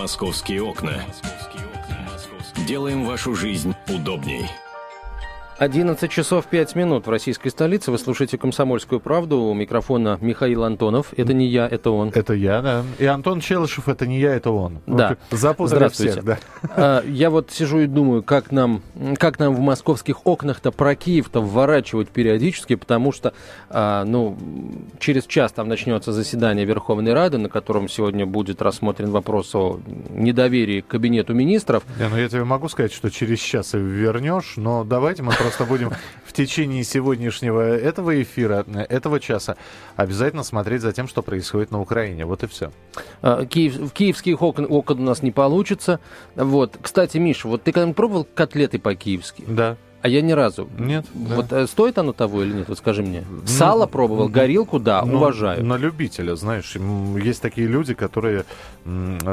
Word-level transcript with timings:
Московские 0.00 0.62
окна. 0.62 1.04
Делаем 2.66 3.04
вашу 3.04 3.34
жизнь 3.34 3.74
удобней. 3.86 4.46
11 5.60 6.10
часов 6.10 6.46
5 6.46 6.74
минут 6.74 7.06
в 7.06 7.10
российской 7.10 7.50
столице. 7.50 7.90
Вы 7.90 7.98
слушаете 7.98 8.38
«Комсомольскую 8.38 8.98
правду». 8.98 9.42
У 9.42 9.52
микрофона 9.52 10.16
Михаил 10.22 10.64
Антонов. 10.64 11.12
Это 11.18 11.34
не 11.34 11.48
я, 11.48 11.68
это 11.68 11.90
он. 11.90 12.12
Это 12.14 12.32
я, 12.32 12.62
да. 12.62 12.82
И 12.98 13.04
Антон 13.04 13.40
Челышев, 13.40 13.86
это 13.86 14.06
не 14.06 14.18
я, 14.20 14.34
это 14.34 14.52
он. 14.52 14.78
Да. 14.86 15.18
Запутали 15.30 15.76
Здравствуйте. 15.76 16.12
всех, 16.12 16.24
да. 16.24 16.38
А, 16.62 17.04
Я 17.06 17.28
вот 17.28 17.50
сижу 17.50 17.80
и 17.80 17.86
думаю, 17.86 18.22
как 18.22 18.52
нам, 18.52 18.80
как 19.18 19.38
нам 19.38 19.54
в 19.54 19.60
московских 19.60 20.26
окнах-то 20.26 20.72
про 20.72 20.94
Киев-то 20.94 21.42
вворачивать 21.42 22.08
периодически, 22.08 22.74
потому 22.76 23.12
что, 23.12 23.34
а, 23.68 24.06
ну, 24.06 24.38
через 24.98 25.26
час 25.26 25.52
там 25.52 25.68
начнется 25.68 26.14
заседание 26.14 26.64
Верховной 26.64 27.12
Рады, 27.12 27.36
на 27.36 27.50
котором 27.50 27.86
сегодня 27.90 28.24
будет 28.24 28.62
рассмотрен 28.62 29.10
вопрос 29.10 29.54
о 29.54 29.78
недоверии 30.08 30.80
к 30.80 30.86
кабинету 30.86 31.34
министров. 31.34 31.82
Не, 31.98 32.08
ну 32.08 32.16
я 32.16 32.30
тебе 32.30 32.44
могу 32.44 32.70
сказать, 32.70 32.94
что 32.94 33.10
через 33.10 33.40
час 33.40 33.74
и 33.74 33.78
вернешь, 33.78 34.54
но 34.56 34.84
давайте 34.84 35.22
мы 35.22 35.32
просто 35.32 35.49
будем 35.58 35.92
в 36.24 36.32
течение 36.32 36.84
сегодняшнего 36.84 37.60
этого 37.60 38.22
эфира, 38.22 38.64
этого 38.88 39.20
часа 39.20 39.56
обязательно 39.96 40.42
смотреть 40.42 40.82
за 40.82 40.92
тем, 40.92 41.08
что 41.08 41.22
происходит 41.22 41.70
на 41.70 41.80
Украине. 41.80 42.24
Вот 42.24 42.42
и 42.42 42.46
все. 42.46 42.70
А, 43.22 43.44
Киев, 43.44 43.76
в 43.76 43.90
киевских 43.90 44.40
окон, 44.42 44.66
окон 44.68 45.00
у 45.00 45.04
нас 45.04 45.22
не 45.22 45.30
получится. 45.30 46.00
Вот. 46.36 46.78
Кстати, 46.80 47.18
Миша, 47.18 47.48
вот 47.48 47.62
ты 47.62 47.72
когда-нибудь 47.72 47.96
пробовал 47.96 48.26
котлеты 48.34 48.78
по-киевски? 48.78 49.44
Да. 49.46 49.76
А 50.02 50.08
я 50.08 50.22
ни 50.22 50.32
разу. 50.32 50.68
Нет? 50.78 51.04
Да. 51.12 51.34
Вот 51.34 51.52
э, 51.52 51.66
стоит 51.66 51.98
оно 51.98 52.12
того 52.12 52.42
или 52.42 52.54
нет? 52.54 52.68
Вот 52.68 52.78
скажи 52.78 53.02
мне. 53.02 53.24
Сало 53.44 53.86
пробовал, 53.86 54.28
горилку, 54.28 54.78
да, 54.78 55.02
Ну, 55.04 55.16
уважаю. 55.16 55.62
На 55.64 55.76
любителя, 55.76 56.36
знаешь. 56.36 56.74
Есть 57.22 57.42
такие 57.42 57.66
люди, 57.66 57.92
которые 57.92 58.44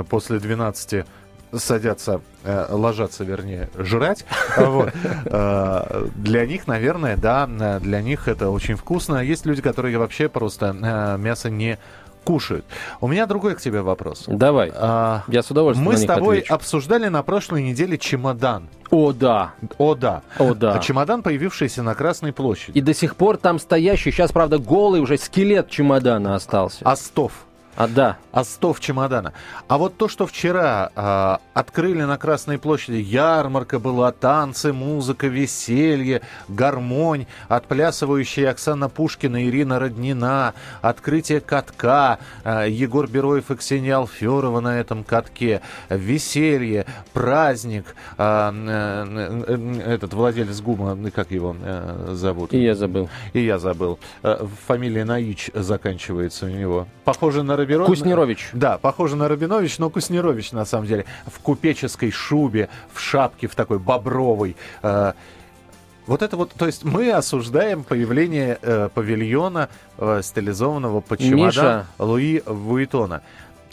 после 0.10 0.40
12 0.40 1.06
садятся, 1.54 2.22
э, 2.44 2.66
ложатся, 2.70 3.24
вернее, 3.24 3.70
жрать. 3.78 4.26
Вот. 4.58 4.92
Э, 5.26 6.08
Для 6.16 6.46
них, 6.46 6.68
наверное, 6.68 7.16
да, 7.18 7.48
для 7.82 8.02
них 8.02 8.28
это 8.28 8.50
очень 8.50 8.76
вкусно. 8.76 9.18
Есть 9.24 9.46
люди, 9.46 9.62
которые 9.62 9.98
вообще 9.98 10.30
просто 10.30 10.76
э, 10.82 11.18
мясо 11.18 11.50
не 11.50 11.78
кушают. 12.24 12.66
У 13.00 13.08
меня 13.08 13.26
другой 13.26 13.56
к 13.56 13.62
тебе 13.62 13.82
вопрос. 13.82 14.26
Давай. 14.28 14.70
А, 14.76 15.24
Я 15.30 15.42
с 15.42 15.50
удовольствием 15.50 15.90
Мы 15.90 15.96
с 15.98 16.04
тобой 16.04 16.40
отвечу. 16.40 16.54
обсуждали 16.56 17.08
на 17.08 17.24
прошлой 17.24 17.64
неделе 17.64 17.98
чемодан. 17.98 18.68
О, 18.92 19.14
да. 19.14 19.54
О, 19.78 19.96
да. 19.96 20.24
О, 20.38 20.54
да. 20.54 20.78
Чемодан, 20.80 21.24
появившийся 21.24 21.84
на 21.84 21.96
Красной 21.96 22.34
площади. 22.34 22.78
И 22.78 22.82
до 22.82 22.94
сих 22.94 23.16
пор 23.16 23.38
там 23.38 23.60
стоящий, 23.60 24.12
сейчас, 24.12 24.34
правда, 24.34 24.58
голый 24.58 25.00
уже 25.00 25.18
скелет 25.18 25.70
чемодана 25.70 26.36
остался. 26.36 26.86
Остов. 26.86 27.32
А, 27.78 27.88
да. 27.88 28.18
Остов 28.32 28.80
чемодана. 28.80 29.34
А 29.68 29.78
вот 29.78 29.98
то, 29.98 30.08
что 30.08 30.26
вчера 30.26 30.92
а, 30.96 31.40
открыли 31.54 32.02
на 32.02 32.18
Красной 32.18 32.58
площади, 32.58 32.98
ярмарка 32.98 33.78
была, 33.78 34.12
танцы, 34.12 34.74
музыка, 34.74 35.28
веселье, 35.28 36.22
гармонь, 36.48 37.28
отплясывающая 37.48 38.50
Оксана 38.50 38.90
Пушкина, 38.90 39.46
Ирина 39.46 39.80
Роднина, 39.80 40.56
открытие 40.82 41.40
катка, 41.40 42.18
а, 42.44 42.66
Егор 42.66 43.08
Бероев 43.08 43.52
и 43.52 43.56
Ксения 43.56 43.96
Алферова 43.96 44.60
на 44.60 44.80
этом 44.80 45.04
катке, 45.04 45.62
веселье, 45.90 46.88
праздник, 47.14 47.96
а, 48.18 48.52
э, 48.56 49.84
этот 49.86 50.16
владелец 50.16 50.60
ГУМа, 50.62 51.12
как 51.12 51.30
его 51.30 51.56
э, 51.62 52.10
зовут? 52.14 52.54
И 52.54 52.64
я 52.64 52.74
забыл. 52.74 53.08
И 53.34 53.42
я 53.42 53.60
забыл. 53.60 54.00
Э, 54.24 54.48
Фамилия 54.66 55.06
Наич 55.06 55.52
заканчивается 55.54 56.48
у 56.48 56.50
него. 56.50 56.88
Похоже 57.04 57.44
на 57.44 57.56
Рабинович. 57.76 57.88
Куснерович. 58.00 58.50
Да, 58.54 58.78
похоже 58.78 59.16
на 59.16 59.28
Рабинович, 59.28 59.80
но 59.80 59.90
Куснерович 59.90 60.52
на 60.52 60.66
самом 60.66 60.88
деле. 60.88 61.06
В 61.26 61.40
купеческой 61.40 62.12
шубе, 62.12 62.70
в 62.94 63.00
шапке, 63.00 63.48
в 63.48 63.56
такой 63.56 63.80
бобровой. 63.80 64.56
Э, 64.84 65.14
Вот 66.08 66.22
это 66.22 66.38
вот, 66.38 66.54
то 66.54 66.66
есть 66.66 66.86
мы 66.86 67.12
осуждаем 67.12 67.84
появление 67.84 68.58
э, 68.62 68.88
павильона, 68.94 69.68
э, 69.98 70.22
стилизованного 70.24 71.02
под 71.02 71.20
чемодан 71.20 71.46
Миша. 71.48 71.86
Луи 72.00 72.42
Вуитона. 72.46 73.22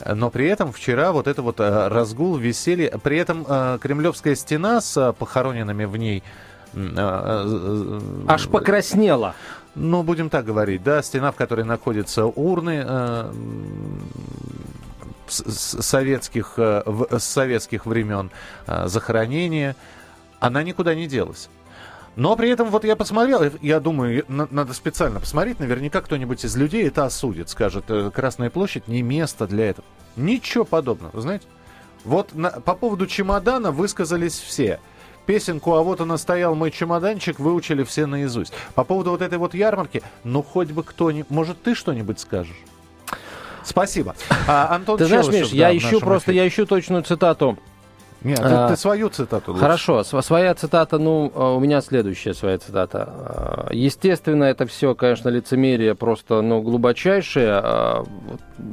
Но 0.05 0.31
при 0.31 0.47
этом 0.49 0.73
вчера 0.73 1.13
вот 1.13 1.29
это 1.29 1.41
вот 1.43 1.61
э, 1.61 1.89
разгул, 1.89 2.37
веселье, 2.37 2.91
при 3.03 3.19
этом 3.19 3.47
э, 3.49 3.79
Кремлевская 3.81 4.35
стена 4.35 4.81
с 4.81 4.97
э, 4.97 5.13
похороненными 5.13 5.85
в 5.85 5.97
ней 5.97 6.25
м, 6.75 6.95
э, 6.97 6.99
э, 6.99 8.01
Аж 8.27 8.49
покраснело. 8.49 9.35
Ну, 9.75 10.03
будем 10.03 10.31
так 10.31 10.45
говорить, 10.45 10.83
да, 10.83 11.03
стена, 11.03 11.33
в 11.33 11.37
которой 11.37 11.65
находятся 11.65 12.27
урны 12.27 12.83
э, 12.87 13.33
с- 15.29 15.83
советских, 15.83 16.55
э, 16.59 16.83
с 17.19 17.25
советских 17.25 17.87
времен 17.87 18.31
э, 18.67 18.87
захоронения, 18.89 19.77
она 20.41 20.63
никуда 20.63 20.95
не 20.95 21.07
делась. 21.07 21.49
Но 22.17 22.37
при 22.37 22.49
этом 22.51 22.71
вот 22.71 22.85
я 22.85 22.95
посмотрел, 22.95 23.43
я 23.61 23.81
думаю, 23.81 24.25
на- 24.29 24.47
надо 24.51 24.73
специально 24.75 25.19
посмотреть, 25.19 25.59
наверняка 25.59 26.01
кто-нибудь 26.01 26.45
из 26.45 26.57
людей 26.57 26.87
это 26.87 27.05
осудит, 27.05 27.49
скажет, 27.49 27.87
э, 27.89 28.11
Красная 28.15 28.51
площадь 28.51 28.87
не 28.87 29.03
место 29.03 29.47
для 29.47 29.71
этого. 29.71 29.87
Ничего 30.17 30.65
подобного, 30.65 31.21
знаете. 31.21 31.47
Вот 32.05 32.35
на- 32.35 32.51
по 32.51 32.75
поводу 32.75 33.07
чемодана 33.07 33.73
высказались 33.73 34.39
все. 34.39 34.79
Песенку 35.27 35.75
«А 35.75 35.83
вот 35.83 36.01
он 36.01 36.17
стоял 36.19 36.55
мой 36.55 36.71
чемоданчик» 36.71 37.39
выучили 37.39 37.83
все 37.85 38.07
наизусть. 38.07 38.53
По 38.75 38.85
поводу 38.85 39.11
вот 39.11 39.23
этой 39.23 39.39
вот 39.39 39.55
ярмарки, 39.55 40.03
ну 40.23 40.43
хоть 40.43 40.71
бы 40.71 40.83
кто-нибудь... 40.83 41.31
Может, 41.31 41.63
ты 41.63 41.75
что-нибудь 41.75 42.21
скажешь? 42.21 42.57
Спасибо. 43.63 44.15
А, 44.47 44.75
Антон 44.75 44.99
Ты 44.99 45.07
знаешь, 45.07 45.27
Миш, 45.29 45.51
да, 45.51 45.57
я 45.57 45.77
ищу 45.77 45.99
просто, 46.01 46.31
эфире. 46.33 46.43
я 46.45 46.49
ищу 46.49 46.67
точную 46.67 47.03
цитату. 47.03 47.59
Нет, 48.23 48.39
ты- 48.39 48.45
А, 48.45 48.69
ты, 48.69 48.77
свою 48.77 49.09
цитату 49.11 49.53
лучше. 49.53 49.63
Хорошо, 49.63 50.03
св- 50.03 50.25
своя 50.25 50.55
цитата, 50.55 50.99
ну, 50.99 51.31
э, 51.35 51.43
у 51.57 51.61
меня 51.61 51.81
следующая 51.83 52.33
своя 52.35 52.59
цитата. 52.59 53.67
Э, 53.71 53.75
Естественно, 53.75 54.45
это 54.45 54.67
все, 54.67 54.95
конечно, 54.95 55.29
лицемерие 55.29 55.95
просто, 55.95 56.41
ну, 56.41 56.63
глубочайшее. 56.63 58.05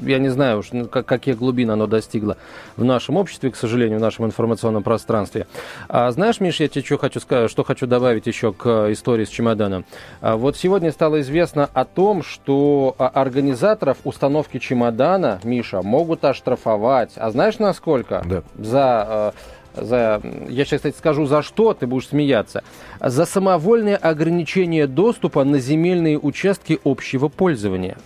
Я 0.03 0.19
не 0.19 0.29
знаю 0.29 0.59
уж, 0.59 0.71
ну, 0.71 0.85
как- 0.85 1.05
каких 1.05 1.37
глубин 1.37 1.71
оно 1.71 1.87
достигло 1.87 2.37
в 2.77 2.83
нашем 2.83 3.17
обществе, 3.17 3.51
к 3.51 3.55
сожалению, 3.55 3.99
в 3.99 4.01
нашем 4.01 4.25
информационном 4.25 4.83
пространстве. 4.83 5.47
А 5.89 6.11
знаешь, 6.11 6.39
Миш, 6.39 6.59
я 6.59 6.67
тебе 6.67 6.83
что 6.83 6.97
хочу 6.97 7.19
сказать, 7.19 7.49
что 7.51 7.63
хочу 7.63 7.87
добавить 7.87 8.27
еще 8.27 8.53
к 8.53 8.65
э, 8.65 8.91
истории 8.91 9.25
с 9.25 9.29
чемоданом. 9.29 9.85
А 10.21 10.35
Вот 10.35 10.57
сегодня 10.57 10.91
стало 10.91 11.21
известно 11.21 11.69
о 11.73 11.85
том, 11.85 12.23
что 12.23 12.95
а, 12.97 13.07
организаторов 13.07 13.97
установки 14.03 14.59
чемодана, 14.59 15.39
Миша, 15.43 15.81
могут 15.81 16.23
оштрафовать. 16.25 17.11
А 17.15 17.31
знаешь, 17.31 17.59
насколько? 17.59 18.21
Да. 18.25 18.43
За 18.57 19.33
э, 19.35 19.51
за, 19.75 20.21
я 20.49 20.65
сейчас, 20.65 20.79
кстати, 20.79 20.97
скажу, 20.97 21.25
за 21.25 21.41
что, 21.41 21.73
ты 21.73 21.87
будешь 21.87 22.07
смеяться. 22.09 22.63
За 22.99 23.25
самовольное 23.25 23.95
ограничение 23.95 24.87
доступа 24.87 25.43
на 25.43 25.59
земельные 25.59 26.19
участки 26.19 26.79
общего 26.83 27.29
пользования. 27.29 27.97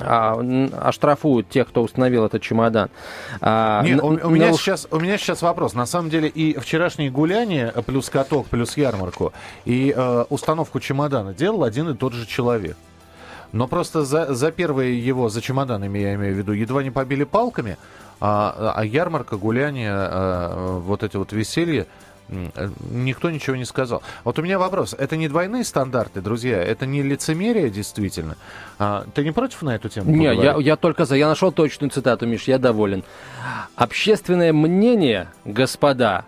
А, 0.00 0.38
оштрафуют 0.82 1.48
тех, 1.48 1.68
кто 1.68 1.82
установил 1.82 2.24
этот 2.24 2.42
чемодан. 2.42 2.88
А, 3.40 3.82
Не, 3.82 3.92
н- 3.92 4.00
у, 4.00 4.06
у 4.26 4.30
меня 4.30 4.52
сейчас, 4.52 4.86
у 4.90 4.98
меня 4.98 5.18
сейчас 5.18 5.42
вопрос. 5.42 5.74
На 5.74 5.86
самом 5.86 6.10
деле 6.10 6.28
и 6.28 6.58
вчерашние 6.58 7.10
гуляния, 7.10 7.72
э, 7.74 7.82
плюс 7.82 8.08
каток, 8.10 8.46
плюс 8.46 8.76
ярмарку, 8.76 9.32
и 9.64 9.92
э, 9.96 10.24
установку 10.30 10.80
чемодана 10.80 11.34
делал 11.34 11.62
один 11.64 11.88
и 11.90 11.94
тот 11.94 12.12
же 12.14 12.26
человек. 12.26 12.76
Но 13.52 13.68
просто 13.68 14.04
за, 14.04 14.34
за 14.34 14.50
первые 14.50 14.98
его, 14.98 15.28
за 15.28 15.40
чемоданами, 15.40 15.98
я 15.98 16.14
имею 16.14 16.34
в 16.34 16.38
виду, 16.38 16.52
едва 16.52 16.82
не 16.82 16.90
побили 16.90 17.24
палками, 17.24 17.76
а, 18.20 18.72
а 18.76 18.84
ярмарка, 18.84 19.36
гуляние, 19.36 19.92
э, 19.94 20.78
вот 20.84 21.02
эти 21.02 21.16
вот 21.16 21.32
веселье, 21.32 21.86
никто 22.28 23.30
ничего 23.30 23.56
не 23.56 23.64
сказал. 23.64 24.02
Вот 24.24 24.38
у 24.38 24.42
меня 24.42 24.58
вопрос. 24.58 24.94
Это 24.98 25.16
не 25.16 25.28
двойные 25.28 25.64
стандарты, 25.64 26.20
друзья? 26.20 26.62
Это 26.62 26.86
не 26.86 27.02
лицемерие, 27.02 27.70
действительно? 27.70 28.36
А, 28.78 29.06
ты 29.14 29.24
не 29.24 29.32
против 29.32 29.62
на 29.62 29.74
эту 29.74 29.88
тему 29.88 30.10
Не, 30.10 30.34
я, 30.34 30.56
я 30.58 30.76
только 30.76 31.04
за. 31.04 31.16
Я 31.16 31.28
нашел 31.28 31.52
точную 31.52 31.90
цитату, 31.90 32.26
Миш, 32.26 32.44
я 32.44 32.58
доволен. 32.58 33.04
Общественное 33.76 34.52
мнение, 34.52 35.28
господа, 35.44 36.24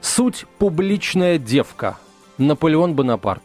суть 0.00 0.46
публичная 0.58 1.38
девка. 1.38 1.96
Наполеон 2.38 2.94
Бонапарт. 2.94 3.42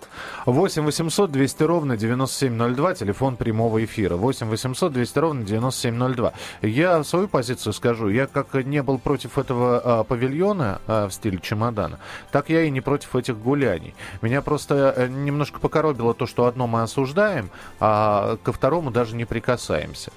8 0.47 0.85
800 0.85 1.29
200 1.29 1.63
ровно 1.63 1.97
9702, 1.97 2.93
телефон 2.93 3.35
прямого 3.35 3.83
эфира. 3.83 4.15
8 4.15 4.47
800 4.47 4.93
200 4.93 5.19
ровно 5.19 5.43
9702. 5.43 6.31
Я 6.61 7.03
свою 7.03 7.27
позицию 7.27 7.73
скажу. 7.73 8.07
Я 8.07 8.27
как 8.27 8.53
не 8.53 8.81
был 8.81 8.97
против 8.97 9.37
этого 9.37 9.81
а, 9.83 10.03
павильона 10.05 10.79
а, 10.87 11.09
в 11.09 11.11
стиле 11.11 11.39
чемодана, 11.39 11.99
так 12.31 12.49
я 12.49 12.61
и 12.61 12.69
не 12.69 12.79
против 12.79 13.13
этих 13.17 13.37
гуляний. 13.37 13.93
Меня 14.21 14.41
просто 14.41 14.93
э, 14.95 15.07
немножко 15.07 15.59
покоробило 15.59 16.13
то, 16.13 16.25
что 16.25 16.45
одно 16.45 16.65
мы 16.65 16.81
осуждаем, 16.81 17.49
а 17.81 18.37
ко 18.41 18.53
второму 18.53 18.89
даже 18.89 19.17
не 19.17 19.25
прикасаемся. 19.25 20.11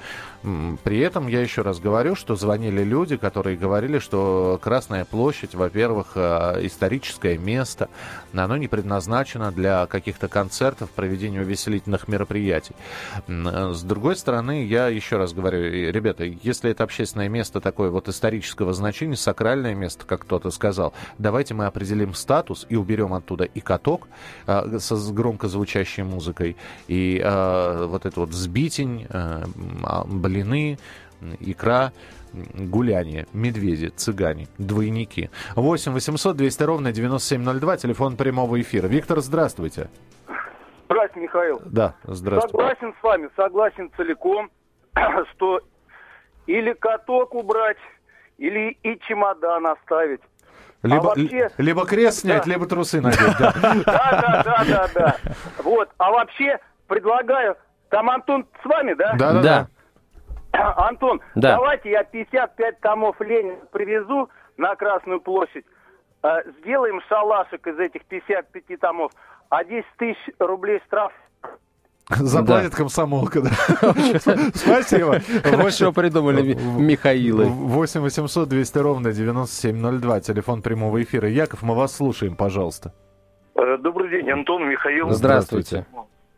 При 0.84 0.98
этом 1.00 1.26
я 1.26 1.42
еще 1.42 1.60
раз 1.60 1.80
говорю, 1.80 2.14
что 2.14 2.34
звонили 2.34 2.82
люди, 2.82 3.18
которые 3.18 3.58
говорили, 3.58 3.98
что 3.98 4.58
Красная 4.62 5.04
площадь, 5.04 5.54
во-первых, 5.54 6.12
э, 6.14 6.60
историческое 6.62 7.36
место, 7.36 7.90
оно 8.32 8.56
не 8.56 8.66
предназначено 8.66 9.52
для 9.52 9.86
каких-то 9.86 10.19
концертов, 10.28 10.90
проведения 10.90 11.40
увеселительных 11.40 12.08
мероприятий. 12.08 12.74
Э, 13.26 13.72
с 13.72 13.82
другой 13.82 14.16
стороны, 14.16 14.64
я 14.64 14.88
еще 14.88 15.16
раз 15.16 15.32
говорю, 15.32 15.90
ребята, 15.90 16.24
если 16.24 16.70
это 16.70 16.84
общественное 16.84 17.28
место 17.28 17.60
такое 17.60 17.90
вот 17.90 18.08
исторического 18.08 18.72
значения, 18.72 19.16
сакральное 19.16 19.74
место, 19.74 20.04
как 20.06 20.22
кто-то 20.22 20.50
сказал, 20.50 20.92
давайте 21.18 21.54
мы 21.54 21.66
определим 21.66 22.14
статус 22.14 22.66
и 22.68 22.76
уберем 22.76 23.14
оттуда 23.14 23.44
и 23.44 23.60
каток 23.60 24.08
э, 24.46 24.78
со 24.78 24.96
громко 25.12 25.48
звучащей 25.48 26.02
музыкой, 26.02 26.56
и 26.88 27.20
э, 27.22 27.86
вот 27.86 28.06
это 28.06 28.20
вот 28.20 28.32
сбитень, 28.32 29.06
э, 29.08 29.44
а, 29.82 30.04
блины, 30.04 30.78
икра, 31.40 31.92
гуляние, 32.32 33.26
медведи, 33.32 33.88
цыгане, 33.88 34.48
двойники. 34.58 35.30
8 35.56 35.92
800 35.92 36.36
200 36.36 36.62
ровно 36.62 36.92
9702, 36.92 37.76
телефон 37.76 38.16
прямого 38.16 38.60
эфира. 38.60 38.86
Виктор, 38.86 39.20
здравствуйте. 39.20 39.88
Здравствуйте, 40.86 41.20
Михаил. 41.20 41.62
Да, 41.66 41.94
здравствуйте. 42.04 42.56
Согласен 42.56 42.94
с 42.98 43.02
вами, 43.02 43.28
согласен 43.36 43.90
целиком, 43.96 44.50
что 45.34 45.60
или 46.46 46.72
каток 46.72 47.34
убрать, 47.34 47.78
или 48.38 48.76
и 48.82 48.98
чемодан 49.06 49.66
оставить. 49.66 50.20
Либо, 50.82 50.96
а 50.96 51.14
вообще... 51.14 51.50
либо 51.58 51.86
крест 51.86 52.20
снять, 52.20 52.44
да. 52.44 52.52
либо 52.52 52.66
трусы 52.66 53.00
надеть. 53.00 53.20
Да, 53.38 53.82
да, 53.84 54.42
да, 54.44 54.64
да, 54.66 54.88
да. 54.94 55.16
Вот. 55.62 55.90
А 55.98 56.10
вообще 56.10 56.58
предлагаю... 56.86 57.56
Там 57.90 58.08
Антон 58.08 58.46
с 58.62 58.64
вами, 58.64 58.94
да? 58.94 59.14
Да, 59.18 59.32
да. 59.32 59.42
да. 59.42 59.68
Антон, 60.60 61.20
да. 61.34 61.56
давайте 61.56 61.90
я 61.90 62.04
55 62.04 62.80
томов 62.80 63.20
Ленина 63.20 63.56
привезу 63.72 64.28
на 64.56 64.74
Красную 64.76 65.20
площадь. 65.20 65.64
Э, 66.22 66.42
сделаем 66.60 67.00
шалашик 67.08 67.66
из 67.66 67.78
этих 67.78 68.04
55 68.04 68.80
томов, 68.80 69.12
а 69.48 69.64
10 69.64 69.84
тысяч 69.96 70.18
рублей 70.38 70.80
штраф 70.86 71.12
Заплатит 72.10 72.72
да. 72.72 72.76
комсомолка, 72.76 73.40
да. 73.40 73.50
Спасибо. 74.54 75.20
Хорошо 75.44 75.92
придумали, 75.92 76.54
Михаилы. 76.54 77.44
8 77.44 78.00
800 78.00 78.48
200 78.48 78.78
ровно 78.78 79.12
9702, 79.12 80.20
телефон 80.20 80.60
прямого 80.62 81.00
эфира. 81.02 81.28
Яков, 81.28 81.62
мы 81.62 81.76
вас 81.76 81.94
слушаем, 81.94 82.34
пожалуйста. 82.34 82.92
Э, 83.54 83.76
добрый 83.78 84.10
день, 84.10 84.28
Антон, 84.30 84.68
Михаил. 84.68 85.10
Здравствуйте. 85.10 85.86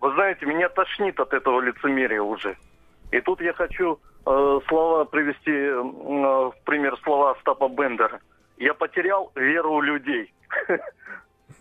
Вы 0.01 0.13
знаете, 0.13 0.45
меня 0.45 0.69
тошнит 0.69 1.19
от 1.19 1.33
этого 1.33 1.61
лицемерия 1.61 2.21
уже. 2.21 2.57
И 3.11 3.21
тут 3.21 3.41
я 3.41 3.55
хочу 3.55 3.99
слова 4.25 5.05
привести, 5.05 5.51
э, 5.51 5.81
в 5.81 6.55
пример 6.65 6.97
слова 7.03 7.33
Остапа 7.33 7.69
Бендера. 7.69 8.21
Я 8.59 8.75
потерял 8.75 9.33
веру 9.35 9.81
людей. 9.81 10.33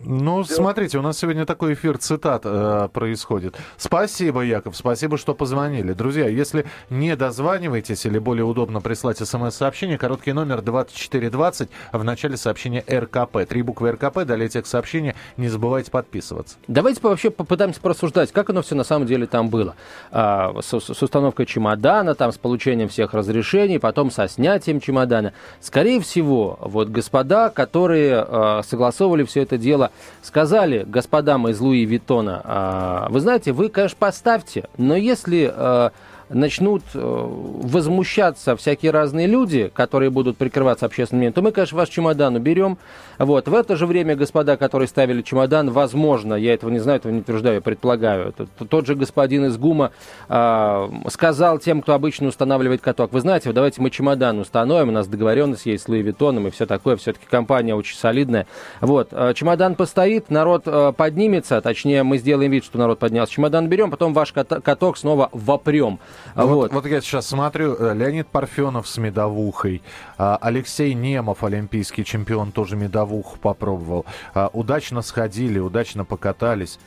Ну, 0.04 0.42
смотрите, 0.44 0.98
у 0.98 1.02
нас 1.02 1.18
сегодня 1.18 1.46
такой 1.46 1.74
эфир 1.74 1.96
цитат 1.96 2.42
э, 2.44 2.88
происходит. 2.92 3.56
Спасибо, 3.76 4.42
Яков, 4.42 4.76
спасибо, 4.76 5.16
что 5.16 5.34
позвонили. 5.34 5.92
Друзья, 5.92 6.26
если 6.26 6.66
не 6.90 7.14
дозваниваетесь 7.14 8.04
или 8.06 8.18
более 8.18 8.44
удобно 8.44 8.80
прислать 8.80 9.18
смс-сообщение, 9.18 9.98
короткий 9.98 10.32
номер 10.32 10.60
2420 10.62 11.68
в 11.92 12.04
начале 12.04 12.36
сообщения 12.36 12.84
РКП. 12.90 13.46
Три 13.48 13.62
буквы 13.62 13.92
РКП, 13.92 14.24
далее 14.24 14.48
текст 14.48 14.72
сообщения. 14.72 15.14
Не 15.36 15.48
забывайте 15.48 15.90
подписываться. 15.90 16.56
Давайте 16.66 17.00
вообще 17.02 17.30
попытаемся 17.30 17.80
просуждать, 17.80 18.32
как 18.32 18.50
оно 18.50 18.62
все 18.62 18.74
на 18.74 18.84
самом 18.84 19.06
деле 19.06 19.26
там 19.26 19.50
было. 19.50 19.76
А, 20.10 20.52
с, 20.60 20.80
с 20.80 21.02
установкой 21.02 21.46
чемодана, 21.46 22.14
там 22.14 22.32
с 22.32 22.38
получением 22.38 22.88
всех 22.88 23.14
разрешений, 23.14 23.78
потом 23.78 24.10
со 24.10 24.26
снятием 24.28 24.80
чемодана. 24.80 25.32
Скорее 25.60 26.00
всего, 26.00 26.58
вот 26.60 26.88
господа, 26.88 27.50
которые 27.50 28.24
а, 28.26 28.62
согласовывали 28.64 29.24
все 29.24 29.42
это 29.42 29.58
дело 29.58 29.91
сказали 30.22 30.84
господам 30.86 31.48
из 31.48 31.60
Луи 31.60 31.84
Виттона, 31.84 32.40
а, 32.44 33.06
вы 33.10 33.20
знаете, 33.20 33.52
вы, 33.52 33.68
конечно, 33.68 33.96
поставьте, 33.98 34.68
но 34.76 34.96
если 34.96 35.50
а, 35.52 35.92
начнут 36.32 36.82
э, 36.94 36.98
возмущаться 37.00 38.56
всякие 38.56 38.92
разные 38.92 39.26
люди, 39.26 39.70
которые 39.74 40.10
будут 40.10 40.36
прикрываться 40.36 40.86
общественным 40.86 41.20
мнением, 41.20 41.34
то 41.34 41.42
мы, 41.42 41.52
конечно, 41.52 41.76
ваш 41.76 41.88
чемодан 41.88 42.36
уберем. 42.36 42.78
Вот. 43.18 43.48
В 43.48 43.54
это 43.54 43.76
же 43.76 43.86
время 43.86 44.16
господа, 44.16 44.56
которые 44.56 44.88
ставили 44.88 45.22
чемодан, 45.22 45.70
возможно, 45.70 46.34
я 46.34 46.54
этого 46.54 46.70
не 46.70 46.78
знаю, 46.78 46.98
этого 46.98 47.12
не 47.12 47.20
утверждаю, 47.20 47.56
я 47.56 47.60
предполагаю, 47.60 48.34
тот 48.68 48.86
же 48.86 48.94
господин 48.94 49.46
из 49.46 49.56
ГУМа 49.56 49.92
э, 50.28 50.88
сказал 51.08 51.58
тем, 51.58 51.82
кто 51.82 51.94
обычно 51.94 52.28
устанавливает 52.28 52.80
каток, 52.80 53.12
вы 53.12 53.20
знаете, 53.20 53.52
давайте 53.52 53.80
мы 53.80 53.90
чемодан 53.90 54.38
установим, 54.38 54.88
у 54.88 54.92
нас 54.92 55.06
договоренность 55.06 55.66
есть 55.66 55.84
с 55.84 55.88
Луи 55.88 56.02
Виттоном 56.02 56.48
и 56.48 56.50
все 56.50 56.66
такое, 56.66 56.96
все-таки 56.96 57.26
компания 57.26 57.74
очень 57.74 57.96
солидная. 57.96 58.46
Вот. 58.80 59.08
Э, 59.12 59.32
чемодан 59.34 59.74
постоит, 59.74 60.30
народ 60.30 60.62
э, 60.66 60.92
поднимется, 60.96 61.60
точнее, 61.60 62.02
мы 62.02 62.18
сделаем 62.18 62.50
вид, 62.50 62.64
что 62.64 62.78
народ 62.78 62.98
поднялся. 62.98 63.32
Чемодан 63.32 63.68
берем, 63.68 63.90
потом 63.90 64.12
ваш 64.14 64.32
каток 64.32 64.96
снова 64.96 65.28
вопрем. 65.32 65.98
Вот, 66.34 66.46
вот. 66.46 66.72
вот 66.72 66.86
я 66.86 67.00
сейчас 67.00 67.26
смотрю, 67.26 67.76
э, 67.78 67.94
Леонид 67.94 68.28
Парфенов 68.28 68.88
с 68.88 68.96
медовухой, 68.98 69.82
а, 70.18 70.38
Алексей 70.40 70.94
Немов, 70.94 71.44
олимпийский 71.44 72.04
чемпион, 72.04 72.52
тоже 72.52 72.76
медовуху 72.76 73.38
попробовал. 73.38 74.06
А, 74.34 74.50
удачно 74.52 75.02
сходили, 75.02 75.58
удачно 75.58 76.04
покатались. 76.04 76.78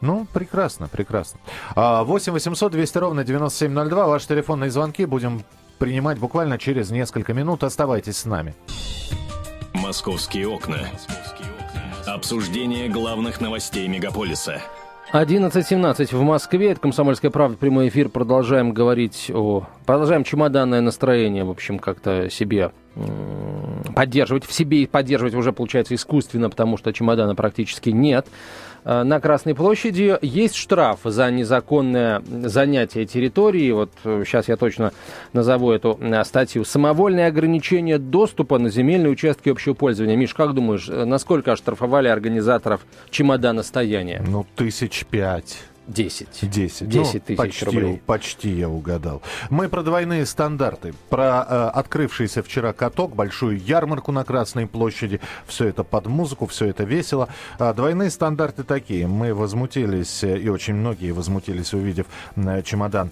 Ну, 0.00 0.26
прекрасно, 0.32 0.88
прекрасно. 0.88 1.40
8 1.74 2.32
800 2.32 2.72
200 2.72 2.98
ровно 2.98 3.24
9702. 3.24 4.06
Ваши 4.06 4.28
телефонные 4.28 4.70
звонки 4.70 5.06
будем 5.06 5.44
принимать 5.78 6.18
буквально 6.18 6.58
через 6.58 6.90
несколько 6.90 7.32
минут. 7.32 7.64
Оставайтесь 7.64 8.18
с 8.18 8.24
нами. 8.26 8.54
Московские 9.72 10.48
окна. 10.48 10.88
Обсуждение 12.06 12.88
главных 12.88 13.40
новостей 13.40 13.88
мегаполиса. 13.88 14.60
11.17 15.14 16.12
в 16.12 16.22
Москве. 16.22 16.72
Это 16.72 16.80
«Комсомольская 16.80 17.30
правда». 17.30 17.56
Прямой 17.56 17.86
эфир. 17.86 18.08
Продолжаем 18.08 18.72
говорить 18.72 19.30
о... 19.32 19.64
Продолжаем 19.86 20.24
чемоданное 20.24 20.80
настроение, 20.80 21.44
в 21.44 21.50
общем, 21.50 21.78
как-то 21.78 22.28
себе 22.28 22.72
поддерживать. 23.94 24.44
В 24.44 24.52
себе 24.52 24.82
и 24.82 24.86
поддерживать 24.86 25.36
уже, 25.36 25.52
получается, 25.52 25.94
искусственно, 25.94 26.50
потому 26.50 26.76
что 26.76 26.92
чемодана 26.92 27.36
практически 27.36 27.90
нет. 27.90 28.26
Э, 28.84 29.02
на 29.02 29.20
Красной 29.20 29.54
площади 29.54 30.18
есть 30.22 30.56
штраф 30.56 31.00
за 31.04 31.30
незаконное 31.30 32.22
занятие 32.44 33.06
территории. 33.06 33.72
Вот 33.72 33.90
сейчас 34.04 34.48
э, 34.48 34.52
я 34.52 34.56
точно 34.56 34.92
назову 35.32 35.72
эту 35.72 35.98
э, 36.00 36.24
статью. 36.24 36.64
Самовольное 36.64 37.28
ограничение 37.28 37.98
доступа 37.98 38.58
на 38.58 38.68
земельные 38.68 39.10
участки 39.10 39.48
общего 39.48 39.74
пользования. 39.74 40.16
Миш, 40.16 40.34
как 40.34 40.54
думаешь, 40.54 40.88
насколько 40.88 41.52
оштрафовали 41.52 42.08
организаторов 42.08 42.82
чемодана 43.10 43.62
стояния? 43.62 44.22
Ну, 44.26 44.46
тысяч 44.54 45.04
пять. 45.06 45.58
10. 45.86 46.28
10. 46.42 46.88
10 46.88 47.14
ну, 47.14 47.20
тысяч 47.20 47.36
почти, 47.36 47.64
рублей. 47.64 48.02
Почти 48.06 48.50
я 48.50 48.68
угадал. 48.68 49.22
Мы 49.50 49.68
про 49.68 49.82
двойные 49.82 50.24
стандарты. 50.26 50.94
Про 51.10 51.46
э, 51.48 51.70
открывшийся 51.74 52.42
вчера 52.42 52.72
каток, 52.72 53.14
большую 53.14 53.58
ярмарку 53.58 54.12
на 54.12 54.24
Красной 54.24 54.66
площади. 54.66 55.20
Все 55.46 55.66
это 55.66 55.84
под 55.84 56.06
музыку, 56.06 56.46
все 56.46 56.66
это 56.66 56.84
весело. 56.84 57.28
А 57.58 57.72
двойные 57.74 58.10
стандарты 58.10 58.62
такие. 58.62 59.06
Мы 59.06 59.34
возмутились, 59.34 60.24
э, 60.24 60.38
и 60.38 60.48
очень 60.48 60.74
многие 60.74 61.12
возмутились, 61.12 61.74
увидев 61.74 62.06
э, 62.36 62.62
чемодан 62.62 63.10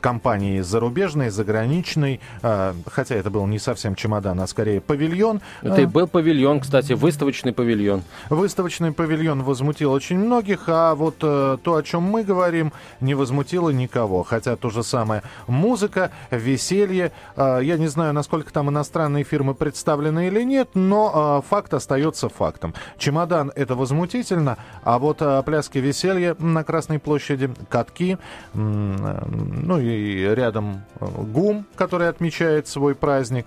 компании 0.00 0.60
зарубежной, 0.60 1.30
заграничной, 1.30 2.20
э, 2.42 2.74
хотя 2.86 3.14
это 3.14 3.30
был 3.30 3.46
не 3.46 3.58
совсем 3.58 3.94
чемодан, 3.94 4.40
а 4.40 4.46
скорее 4.46 4.80
павильон. 4.80 5.40
Это 5.62 5.82
и 5.82 5.86
был 5.86 6.06
павильон, 6.06 6.60
кстати, 6.60 6.92
выставочный 6.92 7.52
павильон. 7.52 8.02
Выставочный 8.30 8.92
павильон 8.92 9.42
возмутил 9.42 9.92
очень 9.92 10.18
многих, 10.18 10.64
а 10.68 10.94
вот 10.94 11.16
э, 11.22 11.58
то, 11.62 11.76
о 11.76 11.82
чем 11.82 12.02
мы 12.02 12.22
говорим, 12.22 12.72
не 13.00 13.14
возмутило 13.14 13.70
никого. 13.70 14.22
Хотя 14.22 14.56
то 14.56 14.70
же 14.70 14.82
самое 14.82 15.22
музыка, 15.46 16.10
веселье. 16.30 17.12
Э, 17.36 17.60
я 17.62 17.76
не 17.76 17.88
знаю, 17.88 18.12
насколько 18.14 18.52
там 18.52 18.70
иностранные 18.70 19.24
фирмы 19.24 19.54
представлены 19.54 20.28
или 20.28 20.42
нет, 20.42 20.70
но 20.74 21.44
факт 21.48 21.74
остается 21.74 22.28
фактом. 22.28 22.74
Чемодан 22.98 23.50
это 23.54 23.74
возмутительно, 23.74 24.58
а 24.82 24.98
вот 24.98 25.22
пляски 25.44 25.78
веселья 25.78 26.36
на 26.38 26.64
Красной 26.64 26.98
площади, 26.98 27.50
катки, 27.68 28.18
ну 28.54 29.78
и 29.78 29.87
рядом 29.88 30.82
э, 31.00 31.06
ГУМ, 31.06 31.66
который 31.74 32.08
отмечает 32.08 32.68
свой 32.68 32.94
праздник. 32.94 33.46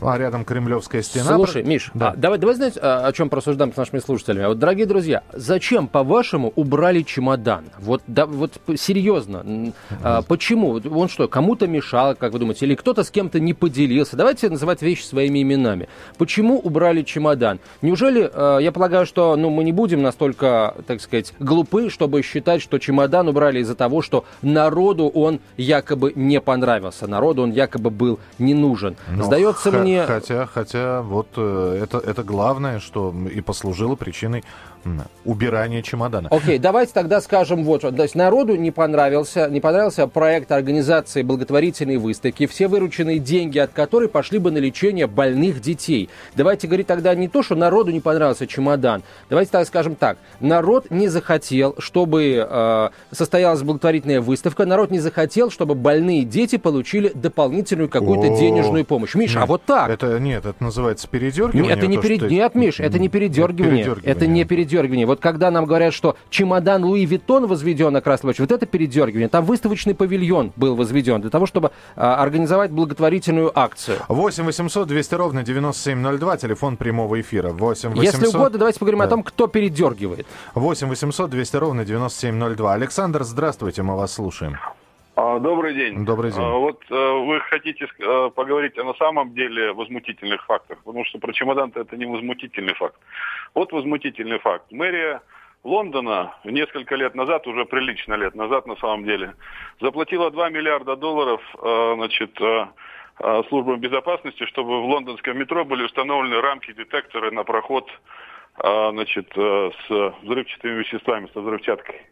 А 0.00 0.18
рядом 0.18 0.44
Кремлевская 0.44 1.02
стена. 1.02 1.34
Слушай, 1.34 1.62
Миш, 1.62 1.90
да. 1.94 2.10
а, 2.10 2.16
давай, 2.16 2.38
давай 2.38 2.56
знаете, 2.56 2.80
о 2.80 3.10
чем 3.12 3.28
просуждаем 3.28 3.72
с 3.72 3.76
нашими 3.76 4.00
слушателями. 4.00 4.46
Вот, 4.46 4.58
дорогие 4.58 4.86
друзья, 4.86 5.22
зачем, 5.32 5.88
по-вашему, 5.88 6.52
убрали 6.56 7.02
чемодан? 7.02 7.64
Вот, 7.78 8.02
да, 8.06 8.26
вот 8.26 8.52
серьезно, 8.76 9.72
а, 10.02 10.22
почему? 10.22 10.80
Он 10.90 11.08
что, 11.08 11.28
кому-то 11.28 11.66
мешал, 11.66 12.14
как 12.14 12.32
вы 12.32 12.38
думаете, 12.38 12.66
или 12.66 12.74
кто-то 12.74 13.02
с 13.02 13.10
кем-то 13.10 13.40
не 13.40 13.54
поделился? 13.54 14.16
Давайте 14.16 14.50
называть 14.50 14.82
вещи 14.82 15.04
своими 15.04 15.42
именами. 15.42 15.88
Почему 16.18 16.58
убрали 16.58 17.02
чемодан? 17.02 17.60
Неужели, 17.82 18.30
а, 18.32 18.58
я 18.58 18.72
полагаю, 18.72 19.06
что 19.06 19.36
ну, 19.36 19.50
мы 19.50 19.64
не 19.64 19.72
будем 19.72 20.02
настолько, 20.02 20.74
так 20.86 21.00
сказать, 21.00 21.32
глупы, 21.38 21.90
чтобы 21.90 22.22
считать, 22.22 22.62
что 22.62 22.78
чемодан 22.78 23.28
убрали 23.28 23.60
из-за 23.60 23.74
того, 23.74 24.02
что 24.02 24.24
народу 24.42 25.08
он 25.08 25.40
якобы 25.56 26.12
не 26.14 26.40
понравился, 26.40 27.06
народу 27.06 27.42
он 27.42 27.52
якобы 27.52 27.90
был 27.90 28.18
не 28.38 28.54
нужен. 28.54 28.96
Но 29.08 29.24
Сдается 29.24 29.70
мне... 29.70 30.06
Хотя, 30.06 30.46
хотя 30.46 31.02
вот 31.02 31.28
э, 31.36 31.80
это, 31.82 31.98
это 31.98 32.22
главное, 32.22 32.80
что 32.80 33.14
и 33.30 33.40
послужило 33.40 33.96
причиной 33.96 34.44
убирание 35.24 35.82
чемодана. 35.82 36.28
Окей, 36.30 36.56
okay, 36.56 36.60
давайте 36.60 36.92
тогда 36.92 37.20
скажем 37.20 37.64
вот 37.64 37.80
что. 37.80 37.92
То 37.92 38.02
есть 38.02 38.14
народу 38.14 38.56
не 38.56 38.70
понравился, 38.70 39.48
не 39.48 39.60
понравился 39.60 40.06
проект 40.06 40.52
организации 40.52 41.22
благотворительной 41.22 41.96
выставки, 41.96 42.46
все 42.46 42.68
вырученные 42.68 43.18
деньги 43.18 43.58
от 43.58 43.72
которой 43.72 44.08
пошли 44.08 44.38
бы 44.38 44.50
на 44.50 44.58
лечение 44.58 45.06
больных 45.06 45.60
детей. 45.60 46.08
Давайте 46.34 46.66
говорить 46.66 46.86
тогда 46.86 47.14
не 47.14 47.28
то, 47.28 47.42
что 47.42 47.54
народу 47.54 47.90
не 47.90 48.00
понравился 48.00 48.46
чемодан. 48.46 49.02
Давайте 49.30 49.50
так 49.50 49.66
скажем 49.66 49.94
так. 49.94 50.18
Народ 50.40 50.90
не 50.90 51.08
захотел, 51.08 51.74
чтобы 51.78 52.46
э, 52.48 52.88
состоялась 53.10 53.62
благотворительная 53.62 54.20
выставка. 54.20 54.66
Народ 54.66 54.90
не 54.90 54.98
захотел, 55.00 55.50
чтобы 55.50 55.74
больные 55.74 56.24
дети 56.24 56.56
получили 56.56 57.10
дополнительную 57.14 57.88
какую-то 57.88 58.38
денежную 58.38 58.84
помощь. 58.84 59.14
Миша, 59.14 59.42
а 59.42 59.46
вот 59.46 59.62
так. 59.64 59.88
Это 59.90 60.18
нет, 60.18 60.44
это 60.44 60.62
называется 60.62 61.08
передергивание. 61.08 61.70
Нет, 61.70 61.78
это 61.78 61.86
не, 61.86 61.98
перед... 61.98 62.30
нет 62.30 62.54
Миш, 62.54 62.80
это 62.80 62.98
не 62.98 63.08
передергивание. 63.08 63.84
передергивание. 63.84 64.12
Это 64.12 64.26
не 64.26 64.44
передергивание 64.44 64.73
передергивание. 64.74 65.06
Вот 65.06 65.20
когда 65.20 65.50
нам 65.50 65.66
говорят, 65.66 65.94
что 65.94 66.16
чемодан 66.30 66.84
Луи 66.84 67.04
Виттон 67.04 67.46
возведен 67.46 67.92
на 67.92 68.00
Красной 68.00 68.28
площади, 68.28 68.42
вот 68.42 68.52
это 68.52 68.66
передергивание. 68.66 69.28
Там 69.28 69.44
выставочный 69.44 69.94
павильон 69.94 70.52
был 70.56 70.74
возведен 70.74 71.20
для 71.20 71.30
того, 71.30 71.46
чтобы 71.46 71.70
а, 71.96 72.22
организовать 72.22 72.70
благотворительную 72.70 73.56
акцию. 73.58 73.98
8 74.08 74.44
800 74.44 74.88
200 74.88 75.14
ровно 75.14 75.42
9702, 75.42 76.36
телефон 76.38 76.76
прямого 76.76 77.20
эфира. 77.20 77.50
8 77.50 77.90
800... 77.90 78.04
Если 78.04 78.26
угодно, 78.36 78.58
давайте 78.58 78.78
поговорим 78.78 78.98
да. 79.00 79.04
о 79.04 79.08
том, 79.08 79.22
кто 79.22 79.46
передергивает. 79.46 80.26
8 80.54 80.88
800 80.88 81.30
200 81.30 81.56
ровно 81.56 81.84
9702. 81.84 82.74
Александр, 82.74 83.24
здравствуйте, 83.24 83.82
мы 83.82 83.96
вас 83.96 84.12
слушаем. 84.12 84.56
А, 85.16 85.38
добрый 85.38 85.74
день. 85.74 86.04
Добрый 86.04 86.32
день. 86.32 86.42
А, 86.42 86.54
вот 86.54 86.82
э, 86.90 86.94
вы 86.94 87.38
хотите 87.40 87.86
э, 87.86 88.30
поговорить 88.34 88.76
о 88.78 88.84
на 88.84 88.94
самом 88.94 89.32
деле 89.32 89.72
возмутительных 89.72 90.44
фактах, 90.44 90.78
потому 90.78 91.04
что 91.04 91.18
про 91.18 91.32
чемодан 91.32 91.70
это 91.74 91.96
не 91.96 92.04
возмутительный 92.04 92.74
факт. 92.74 92.96
Вот 93.54 93.70
возмутительный 93.72 94.40
факт. 94.40 94.72
Мэрия 94.72 95.22
Лондона 95.62 96.34
несколько 96.42 96.96
лет 96.96 97.14
назад, 97.14 97.46
уже 97.46 97.64
прилично 97.64 98.14
лет 98.14 98.34
назад 98.34 98.66
на 98.66 98.74
самом 98.76 99.04
деле, 99.04 99.34
заплатила 99.80 100.32
2 100.32 100.50
миллиарда 100.50 100.96
долларов 100.96 101.40
э, 101.62 101.94
значит, 101.94 102.36
службам 103.48 103.78
безопасности, 103.78 104.44
чтобы 104.46 104.82
в 104.82 104.86
лондонском 104.86 105.38
метро 105.38 105.64
были 105.64 105.84
установлены 105.84 106.40
рамки, 106.40 106.72
детекторы 106.72 107.30
на 107.30 107.44
проход 107.44 107.88
значит, 108.58 109.32
с 109.36 110.14
взрывчатыми 110.24 110.80
веществами, 110.80 111.28
со 111.32 111.40
взрывчаткой. 111.40 112.02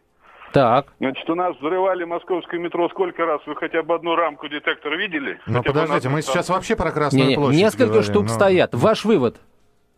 Так. 0.53 0.93
Значит, 0.99 1.27
у 1.31 1.35
нас 1.35 1.57
взрывали 1.57 2.03
московское 2.03 2.59
метро 2.59 2.87
сколько 2.89 3.25
раз? 3.25 3.41
Вы 3.47 3.55
хотя 3.55 3.81
бы 3.81 3.95
одну 3.95 4.15
рамку 4.15 4.47
детектора 4.47 4.95
видели? 4.95 5.39
Ну, 5.47 5.63
подождите, 5.63 6.09
мы 6.09 6.21
сейчас 6.21 6.47
вообще 6.47 6.75
про 6.75 6.91
Красную 6.91 7.25
не, 7.25 7.29
не, 7.31 7.35
площадь 7.35 7.59
Несколько 7.59 7.85
говорим, 7.87 8.03
штук 8.03 8.23
но... 8.23 8.29
стоят. 8.29 8.69
Ваш 8.73 9.03
вывод? 9.03 9.37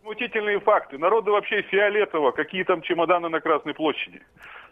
Смутительные 0.02 0.58
факты. 0.60 0.96
Народу 0.96 1.32
вообще 1.32 1.60
фиолетово. 1.60 2.30
Какие 2.30 2.62
там 2.62 2.80
чемоданы 2.80 3.28
на 3.28 3.40
Красной 3.40 3.74
площади? 3.74 4.22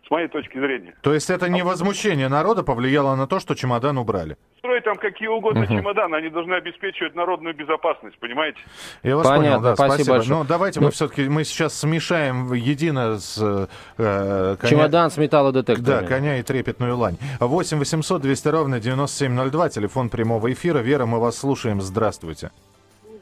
С 0.06 0.10
моей 0.10 0.28
точки 0.28 0.58
зрения. 0.58 0.94
То 1.02 1.14
есть 1.14 1.30
это 1.30 1.48
не 1.48 1.62
возмущение 1.62 2.28
народа 2.28 2.62
повлияло 2.62 3.14
на 3.14 3.26
то, 3.26 3.40
что 3.40 3.54
чемодан 3.54 3.98
убрали? 3.98 4.36
Строить 4.58 4.84
там 4.84 4.96
какие 4.96 5.28
угодно 5.28 5.62
угу. 5.62 5.74
чемоданы, 5.74 6.16
они 6.16 6.28
должны 6.28 6.54
обеспечивать 6.54 7.14
народную 7.14 7.54
безопасность, 7.54 8.18
понимаете? 8.18 8.58
Я 9.02 9.16
вас 9.16 9.26
Понятно, 9.26 9.50
понял, 9.50 9.62
да, 9.62 9.74
спасибо. 9.74 9.94
спасибо. 9.94 10.16
Большое. 10.16 10.38
Ну, 10.38 10.44
давайте 10.44 10.80
ну, 10.80 10.86
мы 10.86 10.92
все-таки, 10.92 11.28
мы 11.28 11.44
сейчас 11.44 11.78
смешаем 11.78 12.52
едино 12.52 13.18
с... 13.18 13.68
Э, 13.98 14.56
коня... 14.60 14.70
Чемодан 14.70 15.10
с 15.10 15.16
металлодетекторами. 15.16 16.00
Да, 16.02 16.06
коня 16.06 16.38
и 16.38 16.42
трепетную 16.42 16.96
лань. 16.96 17.16
8 17.40 17.78
800 17.78 18.22
200 18.22 18.48
ровно 18.48 18.80
9702, 18.80 19.68
телефон 19.70 20.08
прямого 20.08 20.52
эфира. 20.52 20.78
Вера, 20.78 21.06
мы 21.06 21.20
вас 21.20 21.38
слушаем, 21.38 21.80
здравствуйте. 21.80 22.04
Здравствуйте. 22.04 22.73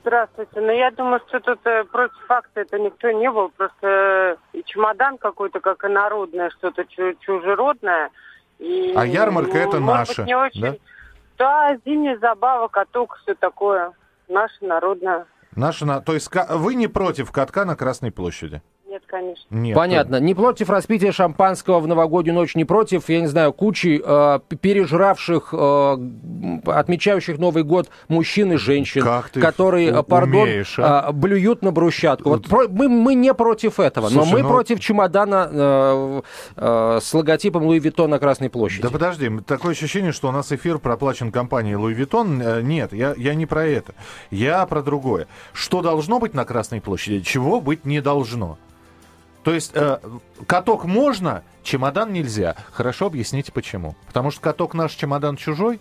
Ну, 0.04 0.72
я 0.72 0.90
думаю, 0.90 1.20
что 1.28 1.40
тут 1.40 1.60
э, 1.64 1.84
против 1.84 2.16
факта 2.26 2.60
это 2.60 2.78
никто 2.78 3.10
не 3.10 3.30
был. 3.30 3.50
Просто 3.50 4.38
э, 4.52 4.58
и 4.58 4.62
чемодан 4.64 5.18
какой-то, 5.18 5.60
как 5.60 5.84
инородное, 5.84 6.50
что-то 6.50 6.84
чужеродное. 7.20 8.10
И, 8.58 8.92
а 8.96 9.04
ярмарка 9.04 9.54
ну, 9.54 9.68
это 9.68 9.80
наша, 9.80 10.24
не 10.24 10.34
очень... 10.34 10.60
да? 10.60 10.74
Да, 11.38 11.76
зимняя 11.84 12.18
забава, 12.18 12.68
каток, 12.68 13.18
все 13.22 13.34
такое. 13.34 13.92
Наше 14.28 14.64
народное. 14.64 15.26
Наше, 15.56 15.84
то 16.06 16.14
есть 16.14 16.30
вы 16.50 16.74
не 16.74 16.88
против 16.88 17.30
катка 17.32 17.64
на 17.64 17.76
Красной 17.76 18.10
площади? 18.12 18.62
Нет, 19.02 19.06
конечно. 19.06 19.46
Нет, 19.50 19.74
Понятно. 19.74 20.20
Не 20.20 20.34
против 20.34 20.70
распития 20.70 21.12
шампанского 21.12 21.80
в 21.80 21.86
новогоднюю 21.86 22.34
ночь, 22.34 22.54
не 22.54 22.64
против, 22.64 23.08
я 23.08 23.20
не 23.20 23.26
знаю, 23.26 23.52
кучи 23.52 24.00
э, 24.04 24.40
пережравших, 24.60 25.48
э, 25.52 25.96
отмечающих 26.66 27.38
Новый 27.38 27.64
год 27.64 27.88
мужчин 28.08 28.52
и 28.52 28.56
женщин, 28.56 29.02
как 29.02 29.30
ты 29.30 29.40
которые, 29.40 29.98
у- 29.98 30.02
пардон, 30.02 30.42
умеешь, 30.42 30.78
а? 30.78 31.08
э, 31.08 31.12
блюют 31.12 31.62
на 31.62 31.72
брусчатку. 31.72 32.30
Вот 32.30 32.48
про, 32.48 32.68
мы, 32.68 32.88
мы 32.88 33.14
не 33.14 33.32
против 33.34 33.80
этого, 33.80 34.08
Слушай, 34.08 34.26
но 34.26 34.32
мы 34.32 34.42
ну... 34.42 34.48
против 34.48 34.80
чемодана 34.80 35.48
э, 35.50 36.22
э, 36.56 36.98
с 37.02 37.14
логотипом 37.14 37.64
Louis 37.64 37.78
Vuitton 37.78 38.10
на 38.10 38.18
Красной 38.18 38.50
площади. 38.50 38.82
Да 38.82 38.90
подожди, 38.90 39.30
такое 39.46 39.72
ощущение, 39.72 40.12
что 40.12 40.28
у 40.28 40.32
нас 40.32 40.52
эфир 40.52 40.78
проплачен 40.78 41.32
компанией 41.32 41.76
Louis 41.76 41.94
Vuitton. 41.94 42.40
Э, 42.40 42.62
нет, 42.62 42.92
я, 42.92 43.14
я 43.16 43.34
не 43.34 43.46
про 43.46 43.64
это. 43.66 43.94
Я 44.30 44.64
про 44.66 44.82
другое. 44.82 45.26
Что 45.52 45.82
должно 45.82 46.18
быть 46.18 46.34
на 46.34 46.44
Красной 46.44 46.80
площади, 46.80 47.20
чего 47.20 47.60
быть 47.60 47.84
не 47.84 48.00
должно. 48.00 48.58
То 49.42 49.52
есть 49.52 49.72
э, 49.74 49.98
каток 50.46 50.84
можно, 50.84 51.42
чемодан 51.62 52.12
нельзя. 52.12 52.56
Хорошо, 52.72 53.06
объясните 53.06 53.52
почему. 53.52 53.96
Потому 54.06 54.30
что 54.30 54.40
каток 54.40 54.74
наш, 54.74 54.92
чемодан 54.92 55.36
чужой? 55.36 55.80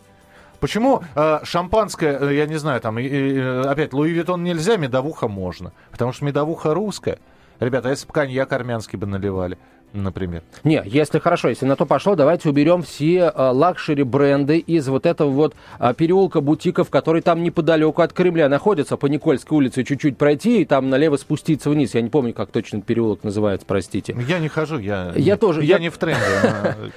Почему 0.59 1.03
э, 1.15 1.39
шампанское, 1.43 2.17
э, 2.19 2.35
я 2.35 2.45
не 2.45 2.57
знаю, 2.57 2.81
там, 2.81 2.97
э, 2.97 3.61
опять, 3.61 3.93
Louis 3.93 4.11
Vuitton 4.11 4.43
нельзя, 4.43 4.77
медовуха 4.77 5.27
можно? 5.27 5.73
Потому 5.91 6.13
что 6.13 6.25
медовуха 6.25 6.73
русская. 6.73 7.19
Ребята, 7.59 7.89
а 7.89 7.91
если 7.91 8.07
бы 8.07 8.13
коньяк 8.13 8.51
армянский 8.53 8.97
бы 8.97 9.05
наливали? 9.05 9.57
Например. 9.93 10.43
Не, 10.63 10.81
если 10.85 11.19
хорошо, 11.19 11.49
если 11.49 11.65
на 11.65 11.75
то 11.75 11.85
пошло, 11.85 12.15
давайте 12.15 12.49
уберем 12.49 12.81
все 12.81 13.31
э, 13.33 13.51
luxury 13.51 14.03
бренды 14.03 14.57
из 14.57 14.87
вот 14.87 15.05
этого 15.05 15.29
вот 15.29 15.55
э, 15.79 15.93
переулка 15.95 16.41
бутиков, 16.41 16.89
который 16.89 17.21
там 17.21 17.43
неподалеку 17.43 18.01
от 18.01 18.13
Кремля 18.13 18.49
находится, 18.49 18.97
по 18.97 19.07
Никольской 19.07 19.57
улице 19.57 19.83
чуть-чуть 19.83 20.17
пройти 20.17 20.61
и 20.61 20.65
там 20.65 20.89
налево 20.89 21.17
спуститься 21.17 21.69
вниз. 21.69 21.93
Я 21.95 22.01
не 22.01 22.09
помню, 22.09 22.33
как 22.33 22.51
точно 22.51 22.77
этот 22.77 22.87
переулок 22.87 23.23
называется, 23.23 23.65
простите. 23.67 24.15
Я 24.27 24.39
не 24.39 24.47
хожу, 24.47 24.77
я, 24.77 25.13
я 25.15 25.37
тоже. 25.37 25.63
Я, 25.63 25.75
я 25.75 25.79
не 25.79 25.89
в 25.89 25.97
тренде, 25.97 26.21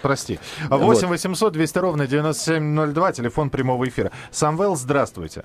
прости. 0.03 0.39
8 0.69 1.09
800 1.09 1.53
200 1.53 1.79
ровно 1.79 2.07
9702, 2.07 3.13
телефон 3.13 3.51
прямого 3.51 3.87
эфира. 3.89 4.11
Самвел, 4.31 4.77
здравствуйте. 4.77 5.45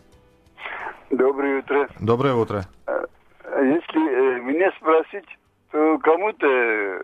Доброе 1.10 1.60
утро. 1.60 1.88
Доброе 2.00 2.34
утро. 2.36 2.66
А, 2.86 3.62
если 3.62 4.38
э, 4.38 4.42
меня 4.42 4.72
спросить, 4.80 5.26
то 5.72 5.98
кому-то 6.00 7.04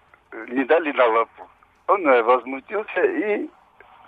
не 0.49 0.63
дали 0.65 0.91
на 0.91 1.05
лапу. 1.07 1.49
Он 1.87 2.07
э, 2.07 2.23
возмутился 2.23 3.01
и 3.03 3.49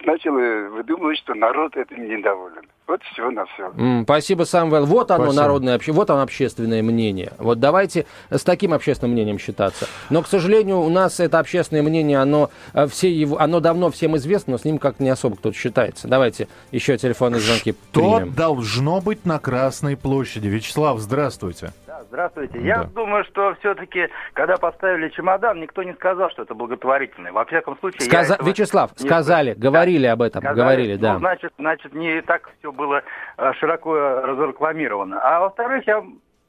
начал 0.06 0.38
э, 0.38 0.70
выдумывать, 0.70 1.18
что 1.20 1.34
народ 1.34 1.76
этим 1.76 2.08
недоволен. 2.08 2.64
Вот 2.88 3.02
все 3.04 3.30
на 3.32 3.46
все. 3.46 3.68
Mm, 3.68 4.04
спасибо, 4.04 4.44
Самвел. 4.44 4.86
Вот 4.86 5.12
оно, 5.12 5.26
спасибо. 5.26 5.42
народное, 5.42 5.80
вот 5.88 6.10
оно 6.10 6.22
общественное 6.22 6.82
мнение. 6.82 7.34
Вот 7.38 7.60
давайте 7.60 8.06
с 8.30 8.44
таким 8.44 8.74
общественным 8.74 9.12
мнением 9.12 9.40
считаться. 9.40 9.88
Но, 10.10 10.22
к 10.22 10.28
сожалению, 10.28 10.80
у 10.80 10.90
нас 10.90 11.20
это 11.20 11.40
общественное 11.40 11.84
мнение, 11.84 12.20
оно, 12.20 12.50
э, 12.74 12.88
все 12.88 13.12
его, 13.12 13.40
оно 13.40 13.60
давно 13.60 13.92
всем 13.92 14.16
известно, 14.16 14.52
но 14.52 14.58
с 14.58 14.64
ним 14.66 14.78
как-то 14.78 15.04
не 15.04 15.10
особо 15.10 15.36
кто-то 15.36 15.56
считается. 15.56 16.08
Давайте 16.08 16.48
еще 16.72 16.98
телефонные 16.98 17.42
звонки 17.42 17.76
Что 17.92 18.18
примем. 18.18 18.34
должно 18.34 19.02
быть 19.02 19.26
на 19.26 19.40
Красной 19.40 19.98
площади? 19.98 20.48
Вячеслав, 20.48 21.00
здравствуйте 21.00 21.74
здравствуйте. 22.08 22.60
Я 22.62 22.84
да. 22.84 22.84
думаю, 22.86 23.24
что 23.26 23.56
все-таки, 23.60 24.10
когда 24.34 24.58
поставили 24.58 25.10
чемодан, 25.10 25.60
никто 25.60 25.84
не 25.84 25.94
сказал, 25.94 26.30
что 26.32 26.44
это 26.44 26.56
благотворительный. 26.56 27.32
Во 27.32 27.46
всяком 27.46 27.78
случае, 27.80 28.02
Сказа... 28.02 28.38
Вячеслав, 28.42 28.92
не... 29.00 29.08
сказали, 29.08 29.54
говорили 29.54 30.08
да. 30.08 30.14
об 30.14 30.22
этом, 30.22 30.42
сказали, 30.42 30.60
говорили, 30.60 30.96
да. 30.96 31.14
Ну, 31.14 31.20
значит, 31.20 31.54
значит, 31.58 31.94
не 31.94 32.22
так 32.22 32.50
все 32.60 32.72
было 32.72 33.04
э, 33.38 33.54
широко 33.54 33.96
разрекламировано. 33.96 35.20
А 35.22 35.40
во-вторых, 35.40 35.86
я 35.88 36.04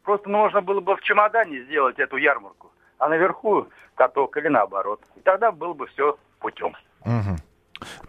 просто 0.04 0.28
можно 0.28 0.60
было 0.60 0.80
бы 0.80 0.96
в 0.96 1.00
чемодане 1.02 1.62
сделать 1.62 1.98
эту 1.98 2.16
ярмарку, 2.16 2.70
а 2.98 3.08
наверху 3.08 3.68
каток 3.94 4.36
или 4.36 4.48
наоборот. 4.48 5.00
И 5.16 5.20
тогда 5.20 5.52
было 5.52 5.74
бы 5.74 5.86
все 5.88 6.16
путем. 6.40 6.74
Угу. 7.04 7.36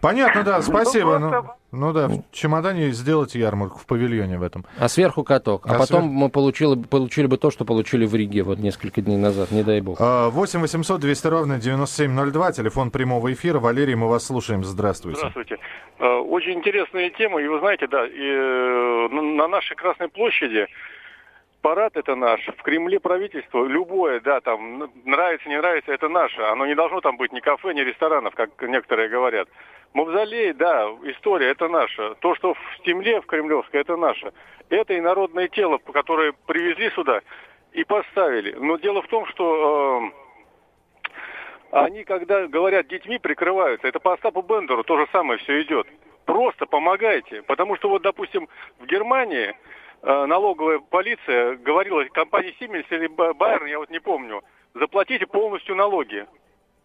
Понятно, 0.00 0.42
да, 0.42 0.62
спасибо. 0.62 1.18
Ну, 1.18 1.30
просто... 1.30 1.56
ну, 1.72 1.86
ну 1.86 1.92
да, 1.92 2.08
в 2.08 2.22
чемодане 2.32 2.90
сделать 2.90 3.34
ярмарку 3.34 3.78
в 3.78 3.86
павильоне 3.86 4.38
в 4.38 4.42
этом. 4.42 4.64
А 4.78 4.88
сверху 4.88 5.24
каток. 5.24 5.66
А, 5.66 5.76
а 5.76 5.78
потом 5.78 6.02
сверх... 6.02 6.14
мы 6.14 6.28
получили, 6.28 6.82
получили 6.82 7.26
бы 7.26 7.36
то, 7.36 7.50
что 7.50 7.64
получили 7.64 8.06
в 8.06 8.14
Риге 8.14 8.42
вот 8.42 8.58
несколько 8.58 9.00
дней 9.00 9.16
назад, 9.16 9.50
не 9.50 9.62
дай 9.62 9.80
бог. 9.80 10.00
8 10.00 10.60
800 10.60 11.00
200 11.00 11.26
ровно 11.26 11.58
9702, 11.58 12.52
телефон 12.52 12.90
прямого 12.90 13.32
эфира. 13.32 13.58
Валерий, 13.58 13.94
мы 13.94 14.08
вас 14.08 14.26
слушаем. 14.26 14.64
Здравствуйте. 14.64 15.18
Здравствуйте. 15.18 15.58
А, 15.98 16.20
очень 16.20 16.54
интересная 16.54 17.10
тема, 17.10 17.40
и 17.40 17.46
вы 17.46 17.58
знаете, 17.60 17.86
да, 17.86 18.06
и, 18.06 18.10
э, 18.18 19.08
на 19.10 19.48
нашей 19.48 19.76
Красной 19.76 20.08
площади 20.08 20.66
парад 21.62 21.96
это 21.96 22.14
наш, 22.14 22.46
в 22.46 22.62
Кремле 22.62 23.00
правительство, 23.00 23.64
любое, 23.66 24.20
да, 24.20 24.40
там, 24.40 24.90
нравится, 25.04 25.48
не 25.48 25.56
нравится, 25.58 25.92
это 25.92 26.08
наше. 26.08 26.40
Оно 26.42 26.66
не 26.66 26.74
должно 26.74 27.00
там 27.00 27.16
быть 27.16 27.32
ни 27.32 27.40
кафе, 27.40 27.72
ни 27.74 27.80
ресторанов, 27.80 28.34
как 28.34 28.50
некоторые 28.62 29.08
говорят. 29.08 29.48
Мавзолей, 29.92 30.52
да, 30.52 30.86
история, 31.04 31.48
это 31.48 31.68
наша. 31.68 32.14
То, 32.16 32.34
что 32.36 32.54
в 32.54 32.82
Кремле, 32.84 33.20
в 33.20 33.26
Кремлевской, 33.26 33.80
это 33.80 33.96
наше. 33.96 34.32
Это 34.68 34.96
инородное 34.96 35.48
тело, 35.48 35.78
которое 35.78 36.32
привезли 36.46 36.90
сюда 36.90 37.20
и 37.72 37.84
поставили. 37.84 38.52
Но 38.52 38.76
дело 38.76 39.02
в 39.02 39.08
том, 39.08 39.26
что 39.26 40.10
э, 41.72 41.76
они, 41.76 42.04
когда 42.04 42.46
говорят 42.46 42.86
детьми, 42.86 43.18
прикрываются. 43.18 43.88
Это 43.88 43.98
по 43.98 44.12
Остапу 44.12 44.42
Бендеру 44.42 44.84
то 44.84 44.96
же 44.96 45.08
самое 45.12 45.38
все 45.40 45.60
идет. 45.62 45.88
Просто 46.24 46.66
помогайте. 46.66 47.42
Потому 47.42 47.76
что 47.76 47.88
вот, 47.88 48.02
допустим, 48.02 48.48
в 48.78 48.86
Германии 48.86 49.54
налоговая 50.02 50.78
полиция 50.78 51.56
говорила 51.56 52.04
компании 52.04 52.54
Siemens 52.58 52.86
или 52.90 53.08
Bayern, 53.08 53.68
я 53.68 53.78
вот 53.78 53.90
не 53.90 54.00
помню, 54.00 54.42
заплатите 54.74 55.26
полностью 55.26 55.76
налоги. 55.76 56.26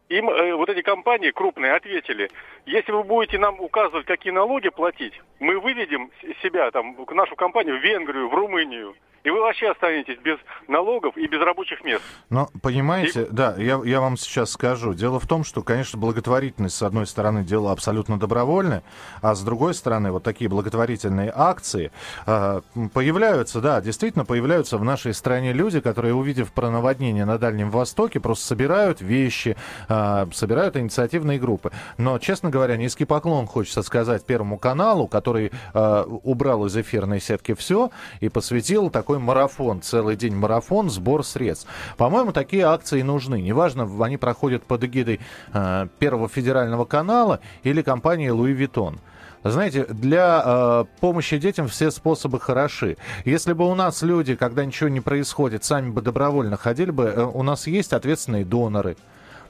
Им 0.09 0.29
э, 0.29 0.53
вот 0.53 0.69
эти 0.69 0.81
компании 0.81 1.31
крупные 1.31 1.73
ответили, 1.73 2.29
если 2.65 2.91
вы 2.91 3.03
будете 3.03 3.39
нам 3.39 3.59
указывать, 3.59 4.05
какие 4.05 4.31
налоги 4.31 4.69
платить, 4.69 5.19
мы 5.39 5.59
выведем 5.59 6.11
себя, 6.43 6.69
там, 6.69 6.95
нашу 7.11 7.35
компанию 7.35 7.79
в 7.79 7.83
Венгрию, 7.83 8.29
в 8.29 8.33
Румынию. 8.33 8.95
И 9.25 9.29
вы 9.31 9.41
вообще 9.41 9.71
останетесь 9.71 10.19
без 10.23 10.37
налогов 10.67 11.17
и 11.17 11.25
без 11.25 11.41
рабочих 11.41 11.83
мест. 11.83 12.03
Но, 12.29 12.47
понимаете, 12.61 13.23
и... 13.23 13.27
да, 13.31 13.55
я, 13.57 13.81
я 13.83 13.99
вам 13.99 14.17
сейчас 14.17 14.51
скажу. 14.51 14.93
Дело 14.93 15.19
в 15.19 15.25
том, 15.25 15.43
что, 15.43 15.63
конечно, 15.63 15.97
благотворительность, 15.97 16.75
с 16.75 16.83
одной 16.83 17.07
стороны, 17.07 17.43
дело 17.43 17.71
абсолютно 17.71 18.19
добровольное, 18.19 18.83
а 19.23 19.33
с 19.33 19.41
другой 19.41 19.73
стороны, 19.73 20.11
вот 20.11 20.21
такие 20.21 20.47
благотворительные 20.47 21.33
акции 21.35 21.91
э, 22.27 22.61
появляются, 22.93 23.61
да, 23.61 23.81
действительно 23.81 24.25
появляются 24.25 24.77
в 24.77 24.83
нашей 24.83 25.15
стране 25.15 25.53
люди, 25.53 25.79
которые, 25.79 26.13
увидев 26.13 26.51
про 26.51 26.69
наводнение 26.69 27.25
на 27.25 27.39
Дальнем 27.39 27.71
Востоке, 27.71 28.19
просто 28.19 28.45
собирают 28.45 29.01
вещи, 29.01 29.57
э, 29.89 30.27
собирают 30.33 30.77
инициативные 30.77 31.39
группы. 31.39 31.71
Но, 31.97 32.19
честно 32.19 32.51
говоря, 32.51 32.77
низкий 32.77 33.05
поклон 33.05 33.47
хочется 33.47 33.81
сказать 33.81 34.23
Первому 34.23 34.59
каналу, 34.59 35.07
который 35.07 35.51
э, 35.73 36.03
убрал 36.23 36.67
из 36.67 36.77
эфирной 36.77 37.19
сетки 37.19 37.55
все 37.55 37.89
и 38.19 38.29
посвятил 38.29 38.91
такой 38.91 39.14
такой 39.15 39.19
марафон, 39.19 39.81
целый 39.81 40.15
день 40.15 40.35
марафон, 40.35 40.89
сбор 40.89 41.23
средств. 41.23 41.67
По-моему, 41.97 42.31
такие 42.31 42.63
акции 42.63 43.01
нужны. 43.01 43.41
Неважно, 43.41 43.89
они 44.03 44.17
проходят 44.17 44.63
под 44.63 44.83
эгидой 44.83 45.19
э, 45.53 45.87
Первого 45.99 46.27
федерального 46.27 46.85
канала 46.85 47.39
или 47.63 47.81
компании 47.81 48.29
Louis 48.29 48.57
Vuitton. 48.57 48.97
Знаете, 49.43 49.85
для 49.85 50.41
э, 50.43 50.85
помощи 50.99 51.37
детям 51.37 51.67
все 51.67 51.91
способы 51.91 52.39
хороши. 52.39 52.97
Если 53.25 53.53
бы 53.53 53.69
у 53.69 53.75
нас 53.75 54.01
люди, 54.01 54.35
когда 54.35 54.65
ничего 54.65 54.89
не 54.89 55.01
происходит, 55.01 55.63
сами 55.63 55.91
бы 55.91 56.01
добровольно 56.01 56.57
ходили 56.57 56.91
бы, 56.91 57.03
э, 57.05 57.23
у 57.23 57.43
нас 57.43 57.67
есть 57.67 57.93
ответственные 57.93 58.43
доноры. 58.43 58.97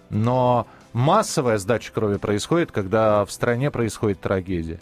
Но 0.09 0.67
массовая 0.93 1.57
сдача 1.57 1.91
крови 1.91 2.17
происходит, 2.17 2.71
когда 2.71 3.23
в 3.25 3.31
стране 3.31 3.71
происходит 3.71 4.19
трагедия. 4.19 4.79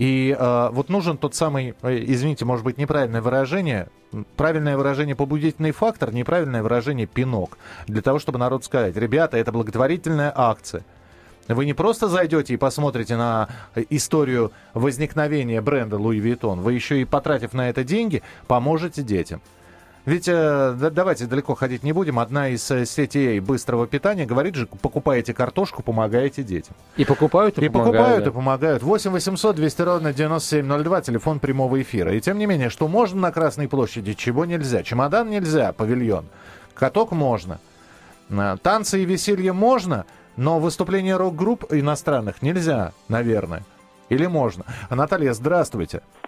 И 0.00 0.34
э, 0.36 0.68
вот 0.72 0.88
нужен 0.88 1.18
тот 1.18 1.34
самый, 1.34 1.74
э, 1.82 2.04
извините, 2.06 2.46
может 2.46 2.64
быть, 2.64 2.78
неправильное 2.78 3.20
выражение, 3.20 3.88
правильное 4.34 4.78
выражение 4.78 5.14
побудительный 5.14 5.72
фактор, 5.72 6.10
неправильное 6.14 6.62
выражение 6.62 7.06
пинок, 7.06 7.58
для 7.86 8.00
того, 8.00 8.18
чтобы 8.18 8.38
народ 8.38 8.64
сказать, 8.64 8.96
ребята, 8.96 9.36
это 9.36 9.52
благотворительная 9.52 10.32
акция. 10.34 10.84
Вы 11.48 11.66
не 11.66 11.74
просто 11.74 12.08
зайдете 12.08 12.54
и 12.54 12.56
посмотрите 12.56 13.18
на 13.18 13.50
историю 13.90 14.52
возникновения 14.72 15.60
бренда 15.60 15.96
Louis 15.96 16.18
Vuitton, 16.18 16.60
вы 16.60 16.72
еще 16.72 17.02
и 17.02 17.04
потратив 17.04 17.52
на 17.52 17.68
это 17.68 17.84
деньги, 17.84 18.22
поможете 18.46 19.02
детям. 19.02 19.42
Ведь 20.10 20.26
э, 20.26 20.90
давайте 20.90 21.26
далеко 21.26 21.54
ходить 21.54 21.84
не 21.84 21.92
будем. 21.92 22.18
Одна 22.18 22.48
из 22.48 22.68
э, 22.72 22.84
сетей 22.84 23.38
быстрого 23.38 23.86
питания 23.86 24.26
говорит 24.26 24.56
же, 24.56 24.66
покупаете 24.66 25.32
картошку, 25.32 25.84
помогаете 25.84 26.42
детям. 26.42 26.74
И 26.96 27.04
покупают, 27.04 27.58
и, 27.58 27.66
и 27.66 27.68
помогают. 27.68 27.94
покупают, 27.96 28.24
да. 28.24 28.30
и 28.30 28.34
помогают. 28.34 28.82
8 28.82 29.10
800 29.12 29.54
200 29.54 29.82
ровно 29.82 30.12
9702, 30.12 31.02
телефон 31.02 31.38
прямого 31.38 31.80
эфира. 31.80 32.12
И 32.12 32.20
тем 32.20 32.38
не 32.38 32.46
менее, 32.46 32.70
что 32.70 32.88
можно 32.88 33.20
на 33.20 33.30
Красной 33.30 33.68
площади, 33.68 34.14
чего 34.14 34.46
нельзя. 34.46 34.82
Чемодан 34.82 35.30
нельзя, 35.30 35.72
павильон. 35.72 36.26
Каток 36.74 37.12
можно. 37.12 37.60
Э, 38.30 38.56
танцы 38.60 39.00
и 39.00 39.04
веселье 39.04 39.52
можно, 39.52 40.06
но 40.36 40.58
выступление 40.58 41.18
рок-групп 41.18 41.72
иностранных 41.72 42.42
нельзя, 42.42 42.94
наверное. 43.06 43.62
Или 44.08 44.26
можно? 44.26 44.64
Наталья, 44.90 45.34
здравствуйте. 45.34 45.98
Здравствуйте. 45.98 46.19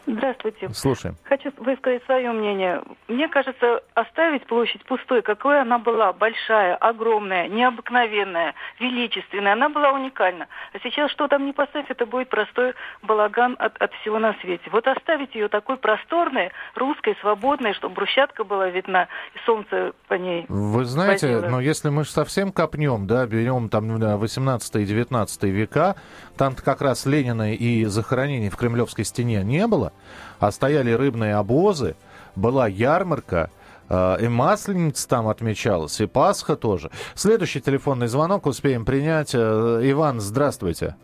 Слушаем. 0.75 1.17
Хочу 1.25 1.53
высказать 1.59 2.05
свое 2.05 2.33
мнение. 2.33 2.83
Мне 3.09 3.29
кажется, 3.29 3.83
оставить 3.95 4.47
площадь 4.47 4.85
пустой, 4.85 5.23
какой 5.23 5.61
она 5.61 5.79
была, 5.79 6.13
большая, 6.13 6.75
огромная, 6.77 7.49
необыкновенная, 7.49 8.55
величественная, 8.81 9.53
она 9.53 9.69
была 9.69 9.93
уникальна. 9.93 10.49
А 10.73 10.79
сейчас 10.81 11.11
что 11.13 11.29
там 11.29 11.47
не 11.47 11.53
поставь, 11.53 11.87
это 11.89 12.07
будет 12.07 12.29
простой 12.29 12.75
балаган 13.03 13.57
от, 13.59 13.81
от 13.81 13.93
всего 13.95 14.19
на 14.19 14.35
свете. 14.41 14.69
Вот 14.71 14.87
оставить 14.87 15.35
ее 15.35 15.49
такой 15.49 15.77
просторной, 15.77 16.51
русской, 16.75 17.17
свободной, 17.21 17.75
чтобы 17.75 17.95
брусчатка 17.95 18.45
была 18.45 18.69
видна, 18.69 19.09
и 19.35 19.39
солнце 19.47 19.93
по 20.09 20.15
ней 20.15 20.47
Вы 20.49 20.85
знаете, 20.85 21.35
возило. 21.35 21.51
но 21.51 21.61
если 21.61 21.91
мы 21.91 22.05
совсем 22.05 22.53
копнем, 22.53 23.07
да, 23.07 23.27
берем 23.27 23.69
там 23.69 23.89
18 23.89 24.77
и 24.77 24.85
19 24.85 25.43
века, 25.45 25.97
там 26.37 26.55
как 26.55 26.81
раз 26.81 27.07
Ленина 27.07 27.55
и 27.55 27.85
захоронений 27.85 28.49
в 28.49 28.57
Кремлевской 28.57 29.05
стене 29.05 29.43
не 29.45 29.67
было, 29.67 29.93
а 30.41 30.51
стояли 30.51 30.93
рыбные 30.93 31.37
обозы, 31.37 31.97
была 32.37 32.67
ярмарка, 32.67 33.51
э, 33.89 34.25
и 34.25 34.29
Масленица 34.29 35.09
там 35.09 35.29
отмечалась, 35.29 36.01
и 36.01 36.07
Пасха 36.07 36.57
тоже. 36.57 36.91
Следующий 37.15 37.61
телефонный 37.61 38.07
звонок 38.07 38.47
успеем 38.47 38.85
принять. 38.85 39.35
Э, 39.35 39.81
Иван, 39.83 40.21
здравствуйте. 40.21 40.97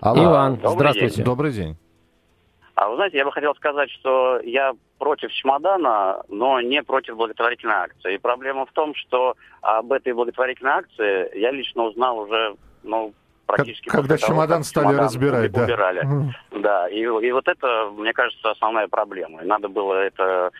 Алло. 0.00 0.24
Иван, 0.24 0.56
Добрый 0.56 0.74
здравствуйте. 0.74 1.16
День. 1.16 1.24
Добрый 1.24 1.52
день. 1.52 1.76
А 2.74 2.88
вы 2.88 2.96
знаете, 2.96 3.18
я 3.18 3.26
бы 3.26 3.32
хотел 3.32 3.54
сказать, 3.56 3.90
что 3.90 4.40
я 4.40 4.72
против 4.98 5.30
чемодана, 5.32 6.22
но 6.28 6.62
не 6.62 6.82
против 6.82 7.16
благотворительной 7.16 7.74
акции. 7.74 8.14
И 8.14 8.18
проблема 8.18 8.64
в 8.64 8.72
том, 8.72 8.94
что 8.94 9.36
об 9.60 9.92
этой 9.92 10.14
благотворительной 10.14 10.72
акции 10.72 11.38
я 11.38 11.50
лично 11.50 11.82
узнал 11.82 12.20
уже 12.20 12.56
ну, 12.82 13.12
практически 13.56 13.88
Когда 13.88 14.16
того, 14.16 14.32
чемодан 14.32 14.64
стали 14.64 14.84
чемодан 14.86 15.04
разбирать, 15.04 15.52
да. 15.52 15.64
Убирали. 15.64 16.08
Да, 16.50 16.88
и, 16.88 17.00
и 17.00 17.32
вот 17.32 17.48
это, 17.48 17.90
мне 17.96 18.12
кажется, 18.12 18.50
основная 18.50 18.88
проблема. 18.88 19.42
И 19.42 19.46
надо 19.46 19.68
было 19.68 19.94
это 19.94 20.50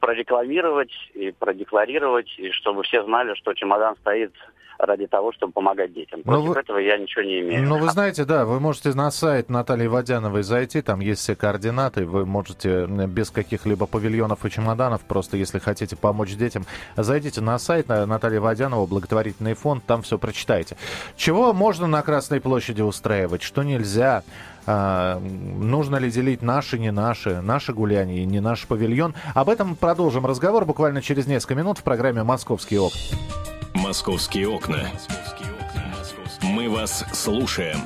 прорекламировать 0.00 0.92
и 1.14 1.30
продекларировать, 1.32 2.28
и 2.38 2.50
чтобы 2.52 2.82
все 2.82 3.04
знали, 3.04 3.34
что 3.34 3.54
чемодан 3.54 3.96
стоит 3.96 4.32
ради 4.80 5.06
того, 5.06 5.32
чтобы 5.32 5.52
помогать 5.52 5.92
детям. 5.92 6.22
Против 6.22 6.48
вы... 6.48 6.60
этого 6.60 6.78
я 6.78 6.96
ничего 6.96 7.22
не 7.22 7.40
имею. 7.40 7.68
Ну, 7.68 7.78
вы 7.78 7.88
знаете, 7.90 8.24
да, 8.24 8.44
вы 8.44 8.60
можете 8.60 8.94
на 8.94 9.10
сайт 9.10 9.48
Натальи 9.48 9.86
Водяновой 9.86 10.42
зайти, 10.42 10.82
там 10.82 11.00
есть 11.00 11.20
все 11.20 11.36
координаты, 11.36 12.06
вы 12.06 12.26
можете 12.26 12.86
без 12.86 13.30
каких-либо 13.30 13.86
павильонов 13.86 14.44
и 14.44 14.50
чемоданов, 14.50 15.02
просто 15.02 15.36
если 15.36 15.58
хотите 15.58 15.96
помочь 15.96 16.34
детям, 16.34 16.64
зайдите 16.96 17.40
на 17.40 17.58
сайт 17.58 17.88
Натальи 17.88 18.38
Водянова, 18.38 18.86
благотворительный 18.86 19.54
фонд, 19.54 19.84
там 19.86 20.02
все 20.02 20.18
прочитайте. 20.18 20.76
Чего 21.16 21.52
можно 21.52 21.86
на 21.86 22.02
Красной 22.02 22.40
площади 22.40 22.82
устраивать, 22.82 23.42
что 23.42 23.62
нельзя, 23.62 24.22
а, 24.66 25.18
нужно 25.18 25.96
ли 25.96 26.10
делить 26.10 26.42
наши, 26.42 26.78
не 26.78 26.92
наши, 26.92 27.40
наши 27.40 27.72
гуляния 27.72 28.22
и 28.22 28.26
не 28.26 28.40
наш 28.40 28.66
павильон. 28.66 29.14
Об 29.34 29.48
этом 29.48 29.74
продолжим 29.74 30.26
разговор 30.26 30.64
буквально 30.64 31.02
через 31.02 31.26
несколько 31.26 31.54
минут 31.54 31.78
в 31.78 31.82
программе 31.82 32.22
«Московские 32.22 32.80
окна». 32.80 33.49
«Московские 33.80 34.46
окна». 34.46 34.90
Мы 36.42 36.68
вас 36.68 37.02
слушаем. 37.14 37.78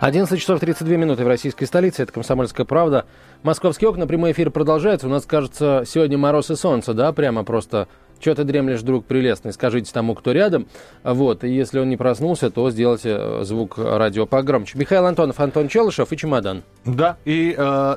11 0.00 0.40
часов 0.40 0.60
32 0.60 0.96
минуты 0.96 1.24
в 1.24 1.28
российской 1.28 1.66
столице. 1.66 2.04
Это 2.04 2.12
«Комсомольская 2.12 2.64
правда». 2.64 3.04
«Московские 3.42 3.90
окна». 3.90 4.06
Прямой 4.06 4.32
эфир 4.32 4.50
продолжается. 4.50 5.08
У 5.08 5.10
нас, 5.10 5.26
кажется, 5.26 5.84
сегодня 5.86 6.16
мороз 6.16 6.50
и 6.50 6.56
солнце, 6.56 6.94
да? 6.94 7.12
Прямо 7.12 7.44
просто 7.44 7.86
что 8.20 8.34
ты 8.34 8.44
дремлешь, 8.44 8.82
друг 8.82 9.04
прелестный, 9.04 9.52
скажите 9.52 9.92
тому, 9.92 10.14
кто 10.14 10.32
рядом. 10.32 10.66
Вот, 11.04 11.44
и 11.44 11.48
если 11.48 11.78
он 11.78 11.88
не 11.88 11.96
проснулся, 11.96 12.50
то 12.50 12.68
сделайте 12.70 13.16
э, 13.16 13.44
звук 13.44 13.78
радио 13.78 14.26
погромче. 14.26 14.76
Михаил 14.76 15.06
Антонов, 15.06 15.38
Антон 15.38 15.68
Челышев 15.68 16.12
и 16.12 16.16
Чемодан. 16.16 16.64
Да, 16.84 17.16
и 17.24 17.54
э, 17.56 17.96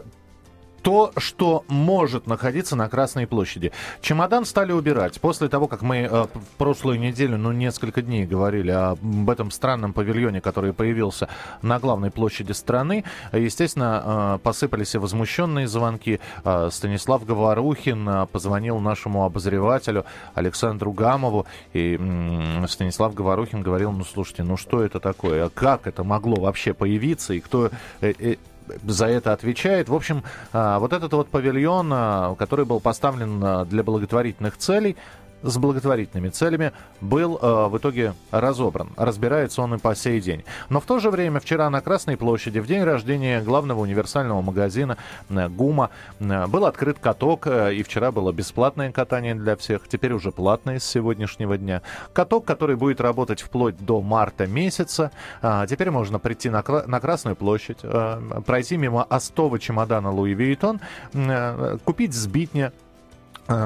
то, 0.82 1.12
что 1.17 1.63
может 1.67 2.28
находиться 2.28 2.76
на 2.76 2.89
Красной 2.89 3.28
площади. 3.28 3.72
Чемодан 4.02 4.46
стали 4.46 4.72
убирать. 4.72 5.20
После 5.22 5.48
того, 5.48 5.67
как 5.67 5.82
мы 5.82 6.08
э, 6.10 6.26
прошлую 6.58 7.00
неделю, 7.00 7.38
ну, 7.38 7.52
несколько 7.52 8.02
дней 8.02 8.26
говорили 8.26 8.72
об 8.72 9.30
этом 9.30 9.52
странном 9.52 9.94
павильоне, 9.94 10.41
который 10.41 10.74
появился 10.74 11.30
на 11.62 11.80
главной 11.80 12.12
площади 12.12 12.52
страны, 12.52 13.04
естественно, 13.32 14.04
э, 14.04 14.39
посыпались 14.44 14.96
и 14.96 14.98
возмущенные 14.98 15.67
звонки. 15.67 16.20
Э, 16.44 16.70
Станислав 16.72 17.26
Говорухин 17.26 18.08
э, 18.08 18.26
позвонил 18.28 18.80
нашему 18.80 19.26
обозревателю 19.26 20.06
Александру 20.34 20.91
Гамову, 20.91 21.46
и 21.74 21.98
э, 22.00 22.67
Станислав 22.67 23.13
Говорухин 23.13 23.62
говорил, 23.62 23.91
ну, 23.91 24.04
слушайте, 24.04 24.44
ну, 24.44 24.58
что 24.58 24.84
это 24.84 25.00
такое? 25.00 25.50
Как 25.50 25.88
это 25.88 26.04
могло 26.04 26.41
вообще 26.41 26.74
появиться? 26.74 27.34
И 27.34 27.39
кто... 27.39 27.70
Э, 28.02 28.13
э, 28.17 28.36
за 28.84 29.07
это 29.07 29.34
отвечает. 29.34 29.89
В 29.89 29.95
общем, 29.95 30.23
а, 30.53 30.79
вот 30.79 30.93
этот 30.93 31.13
вот 31.13 31.29
павильон, 31.29 31.91
а, 31.93 32.36
который 32.36 32.65
был 32.65 32.79
поставлен 32.79 33.43
а, 33.43 33.65
для 33.65 33.84
благотворительных 33.84 34.57
целей, 34.57 34.95
с 35.43 35.58
благотворительными 35.58 36.30
целями 36.30 36.71
был 36.99 37.39
э, 37.41 37.67
в 37.67 37.77
итоге 37.77 38.13
разобран. 38.32 38.89
Разбирается 38.97 39.62
он 39.62 39.75
и 39.75 39.77
по 39.77 39.95
сей 39.95 40.21
день. 40.21 40.43
Но 40.69 40.80
в 40.80 40.86
то 40.86 40.99
же 40.99 41.10
время 41.10 41.39
вчера 41.39 41.69
на 41.69 41.82
Красной 41.82 42.17
площади, 42.17 42.60
в 42.60 42.67
день 42.67 42.84
рождения 42.84 43.41
главного 43.41 43.82
универсального 43.82 44.41
магазина 44.41 44.97
э, 45.30 45.49
ГУМа, 45.49 45.89
э, 46.19 46.47
был 46.47 46.65
открыт 46.65 46.97
каток, 46.99 47.47
э, 47.47 47.75
и 47.75 47.84
вчера 47.84 48.12
было 48.12 48.32
бесплатное 48.32 48.91
катание 48.91 49.36
для 49.36 49.56
всех, 49.56 49.88
теперь 49.88 50.13
уже 50.13 50.32
платное 50.32 50.80
с 50.80 50.84
сегодняшнего 50.84 51.58
дня. 51.58 51.82
Каток, 52.13 52.45
который 52.45 52.75
будет 52.75 53.01
работать 53.01 53.41
вплоть 53.41 53.77
до 53.77 54.01
марта 54.01 54.47
месяца. 54.47 55.12
Э, 55.41 55.65
теперь 55.67 55.91
можно 55.91 56.19
прийти 56.19 56.49
на, 56.49 56.63
на 56.88 56.99
Красную 56.99 57.36
площадь, 57.36 57.80
э, 57.84 58.41
пройти 58.45 58.77
мимо 58.77 59.04
остова 59.04 59.60
чемодана 59.60 60.12
Луи 60.12 60.34
Виттон, 60.34 60.80
э, 61.13 61.77
купить 61.84 62.13
сбитня, 62.13 62.71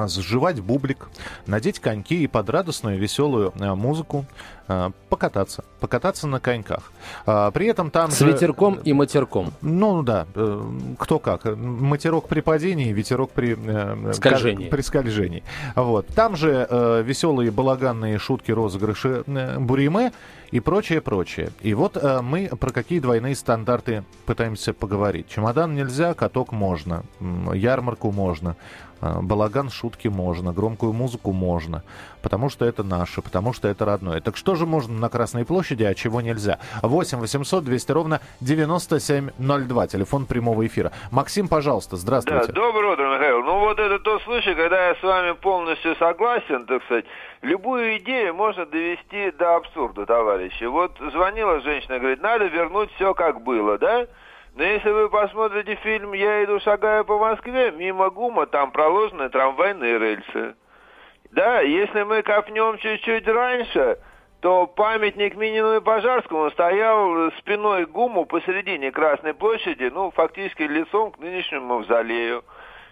сживать 0.07 0.59
бублик, 0.61 1.09
надеть 1.45 1.79
коньки 1.79 2.23
и 2.23 2.27
под 2.27 2.49
радостную 2.49 2.97
веселую 2.97 3.53
э, 3.59 3.73
музыку. 3.75 4.25
э, 4.25 4.54
покататься, 5.09 5.63
покататься 5.79 6.27
на 6.27 6.39
коньках. 6.39 6.91
При 7.25 7.67
этом 7.67 7.91
там 7.91 8.11
С 8.11 8.19
же... 8.19 8.27
ветерком 8.27 8.75
и 8.75 8.93
матерком. 8.93 9.53
Ну 9.61 10.03
да, 10.03 10.25
кто 10.97 11.19
как. 11.19 11.45
Матерок 11.45 12.27
при 12.27 12.41
падении, 12.41 12.91
ветерок 12.91 13.31
при... 13.31 13.55
Скольжении. 14.13 14.69
При 14.69 14.81
скольжении. 14.81 15.43
Вот. 15.75 16.07
Там 16.07 16.35
же 16.35 16.67
веселые 17.05 17.51
балаганные 17.51 18.17
шутки, 18.17 18.51
розыгрыши 18.51 19.23
Буриме 19.59 20.11
и 20.51 20.59
прочее, 20.59 21.01
прочее. 21.01 21.51
И 21.61 21.73
вот 21.73 22.01
мы 22.23 22.47
про 22.47 22.71
какие 22.71 22.99
двойные 22.99 23.35
стандарты 23.35 24.03
пытаемся 24.25 24.73
поговорить. 24.73 25.27
Чемодан 25.27 25.75
нельзя, 25.75 26.13
каток 26.13 26.51
можно, 26.51 27.03
ярмарку 27.53 28.11
можно, 28.11 28.55
а, 29.01 29.21
балаган, 29.21 29.69
шутки 29.69 30.07
можно, 30.07 30.53
громкую 30.53 30.93
музыку 30.93 31.33
можно, 31.33 31.83
потому 32.21 32.49
что 32.49 32.65
это 32.65 32.83
наше, 32.83 33.21
потому 33.21 33.51
что 33.51 33.67
это 33.67 33.83
родное. 33.85 34.21
Так 34.21 34.37
что 34.37 34.54
же 34.55 34.65
можно 34.65 34.99
на 34.99 35.09
Красной 35.09 35.45
площади, 35.45 35.83
а 35.83 35.93
чего 35.93 36.21
нельзя? 36.21 36.59
8 36.81 37.19
800 37.19 37.63
200 37.63 37.91
ровно 37.91 38.21
9702, 38.41 39.87
телефон 39.87 40.25
прямого 40.25 40.65
эфира. 40.65 40.91
Максим, 41.11 41.47
пожалуйста, 41.47 41.95
здравствуйте. 41.95 42.47
Да, 42.47 42.53
доброе 42.53 42.93
утро, 42.93 43.15
Михаил. 43.15 43.43
Ну 43.43 43.59
вот 43.59 43.79
это 43.79 43.99
тот 43.99 44.21
случай, 44.23 44.53
когда 44.55 44.89
я 44.89 44.95
с 44.95 45.03
вами 45.03 45.33
полностью 45.33 45.95
согласен, 45.95 46.65
так 46.65 46.83
сказать. 46.83 47.05
Любую 47.41 47.97
идею 47.97 48.33
можно 48.33 48.65
довести 48.65 49.31
до 49.31 49.57
абсурда, 49.57 50.05
товарищи. 50.05 50.63
Вот 50.63 50.97
звонила 51.11 51.61
женщина, 51.61 51.99
говорит, 51.99 52.21
надо 52.21 52.45
вернуть 52.45 52.91
все 52.95 53.13
как 53.13 53.41
было, 53.43 53.77
да? 53.77 54.07
Но 54.55 54.63
если 54.63 54.89
вы 54.89 55.09
посмотрите 55.09 55.75
фильм 55.83 56.13
«Я 56.13 56.43
иду, 56.45 56.59
шагаю 56.61 57.03
по 57.03 57.17
Москве», 57.17 57.71
мимо 57.71 58.09
ГУМа 58.09 58.45
там 58.45 58.71
проложены 58.71 59.29
трамвайные 59.29 59.99
рельсы. 59.99 60.55
Да, 61.31 61.59
если 61.59 62.03
мы 62.03 62.21
копнем 62.21 62.77
чуть-чуть 62.77 63.27
раньше, 63.27 63.97
то 64.45 64.67
памятник 64.67 65.35
Минину 65.35 65.77
и 65.77 65.81
Пожарскому 65.81 66.51
стоял 66.51 67.31
спиной 67.39 67.87
к 67.87 67.89
ГУМу 67.89 68.25
посередине 68.25 68.91
Красной 68.91 69.33
площади, 69.33 69.89
ну, 69.91 70.11
фактически 70.11 70.61
лицом 70.61 71.13
к 71.13 71.17
нынешнему 71.17 71.77
мавзолею. 71.77 72.43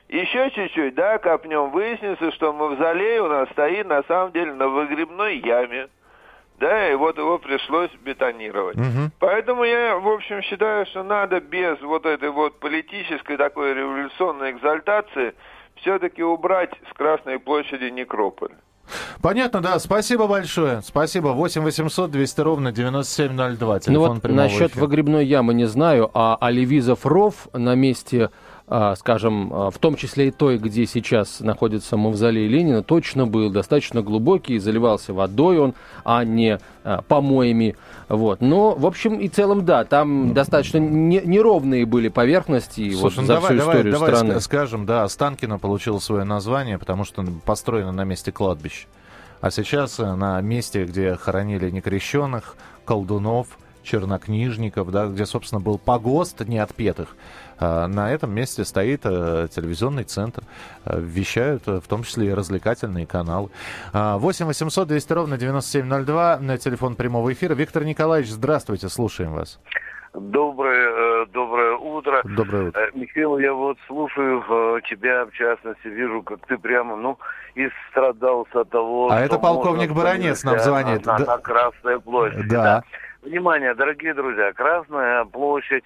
Еще 0.09 0.49
чуть-чуть, 0.49 0.95
да, 0.95 1.19
копнем, 1.19 1.69
выяснится, 1.69 2.31
что 2.31 2.53
мавзолей 2.53 3.19
у 3.19 3.27
нас 3.27 3.47
стоит 3.51 3.87
на 3.87 4.01
самом 4.07 4.31
деле 4.31 4.51
на 4.51 4.67
выгребной 4.67 5.37
яме 5.45 5.89
да, 6.59 6.89
и 6.91 6.95
вот 6.95 7.19
его 7.19 7.37
пришлось 7.37 7.91
бетонировать. 8.01 8.77
Угу. 8.77 9.11
Поэтому 9.19 9.63
я, 9.63 9.97
в 9.97 10.07
общем, 10.07 10.41
считаю, 10.41 10.87
что 10.87 11.03
надо 11.03 11.39
без 11.39 11.79
вот 11.81 12.07
этой 12.07 12.31
вот 12.31 12.59
политической 12.59 13.37
такой 13.37 13.75
революционной 13.75 14.51
экзальтации 14.51 15.35
все-таки 15.75 16.23
убрать 16.23 16.71
с 16.89 16.93
Красной 16.93 17.37
площади 17.37 17.91
некрополь. 17.91 18.53
Понятно, 19.21 19.61
да. 19.61 19.79
Спасибо 19.79 20.27
большое. 20.27 20.81
Спасибо. 20.81 21.29
8 21.29 21.61
800 21.61 22.11
200 22.11 22.41
ровно 22.41 22.71
9702. 22.71 23.79
Телефон 23.79 24.07
ну 24.07 24.13
вот 24.13 24.31
насчет 24.31 24.71
эфира. 24.71 24.81
выгребной 24.81 25.25
ямы 25.25 25.53
не 25.53 25.65
знаю, 25.65 26.09
а 26.13 26.37
Оливизов 26.39 27.05
ров 27.05 27.47
на 27.53 27.75
месте 27.75 28.29
а, 28.65 28.95
скажем, 28.95 29.53
а, 29.53 29.71
в 29.71 29.77
том 29.77 29.95
числе 29.95 30.29
и 30.29 30.31
той, 30.31 30.57
где 30.57 30.85
сейчас 30.85 31.41
находится 31.41 31.97
мавзолей 31.97 32.47
Ленина, 32.47 32.81
точно 32.81 33.27
был 33.27 33.49
достаточно 33.49 34.01
глубокий, 34.01 34.57
заливался 34.57 35.13
водой 35.13 35.59
он, 35.59 35.73
а 36.05 36.23
не 36.23 36.59
а, 36.83 37.01
помоями. 37.01 37.75
Вот. 38.07 38.39
Но, 38.39 38.71
в 38.71 38.85
общем 38.85 39.19
и 39.19 39.27
целом, 39.27 39.65
да, 39.65 39.83
там 39.83 40.33
достаточно 40.33 40.77
не, 40.77 41.21
неровные 41.25 41.85
были 41.85 42.07
поверхности 42.07 42.89
Слушай, 42.91 43.01
вот, 43.01 43.17
ну 43.17 43.27
за 43.27 43.33
давай, 43.33 43.49
всю 43.51 43.59
историю 43.59 43.93
давай, 43.93 44.09
страны. 44.09 44.27
Давай 44.29 44.41
скажем, 44.41 44.85
да, 44.85 45.03
Останкино 45.03 45.59
получило 45.59 45.99
свое 45.99 46.23
название, 46.23 46.79
потому 46.79 47.03
что 47.03 47.25
построено 47.45 47.91
на 47.91 48.05
месте 48.05 48.31
кладбища. 48.31 48.87
А 49.43 49.51
сейчас 49.51 49.99
э, 49.99 50.15
на 50.15 50.39
месте, 50.39 50.85
где 50.85 51.17
хоронили 51.17 51.69
некрещенных, 51.69 52.55
колдунов, 52.85 53.57
чернокнижников, 53.83 54.89
да, 54.89 55.07
где, 55.07 55.25
собственно, 55.25 55.59
был 55.59 55.77
погост 55.77 56.39
неотпетых, 56.47 57.17
а, 57.59 57.87
на 57.87 58.09
этом 58.09 58.33
месте 58.33 58.63
стоит 58.63 59.01
э, 59.03 59.49
телевизионный 59.53 60.05
центр. 60.05 60.43
Э, 60.85 60.97
вещают 60.97 61.67
э, 61.67 61.81
в 61.81 61.87
том 61.89 62.03
числе 62.03 62.27
и 62.27 62.33
развлекательные 62.33 63.05
каналы. 63.05 63.49
8 63.91 64.45
800 64.45 64.87
200 64.87 65.11
ровно 65.11 65.37
9702 65.37 66.39
на 66.39 66.57
телефон 66.57 66.95
прямого 66.95 67.33
эфира. 67.33 67.53
Виктор 67.53 67.83
Николаевич, 67.83 68.31
здравствуйте, 68.31 68.87
слушаем 68.87 69.33
вас. 69.33 69.59
Доброе 70.13 70.89
утро. 72.03 72.21
Доброе 72.23 72.69
утро. 72.69 72.89
Михаил, 72.93 73.37
я 73.39 73.53
вот 73.53 73.77
слушаю 73.87 74.43
тебя, 74.89 75.25
в 75.25 75.31
частности, 75.31 75.87
вижу, 75.87 76.21
как 76.21 76.45
ты 76.47 76.57
прямо, 76.57 76.95
ну, 76.95 77.17
и 77.55 77.69
страдался 77.89 78.61
от 78.61 78.69
того, 78.69 79.09
А 79.11 79.21
это 79.21 79.39
полковник 79.39 79.91
Баранец 79.91 80.43
нам 80.43 80.59
звонит. 80.59 81.05
На, 81.05 81.17
да. 81.17 81.25
на 81.25 81.37
Красной 81.37 81.99
площади. 81.99 82.49
Да. 82.49 82.63
да. 82.63 82.83
Внимание, 83.21 83.73
дорогие 83.73 84.13
друзья, 84.13 84.51
Красная 84.53 85.25
площадь, 85.25 85.83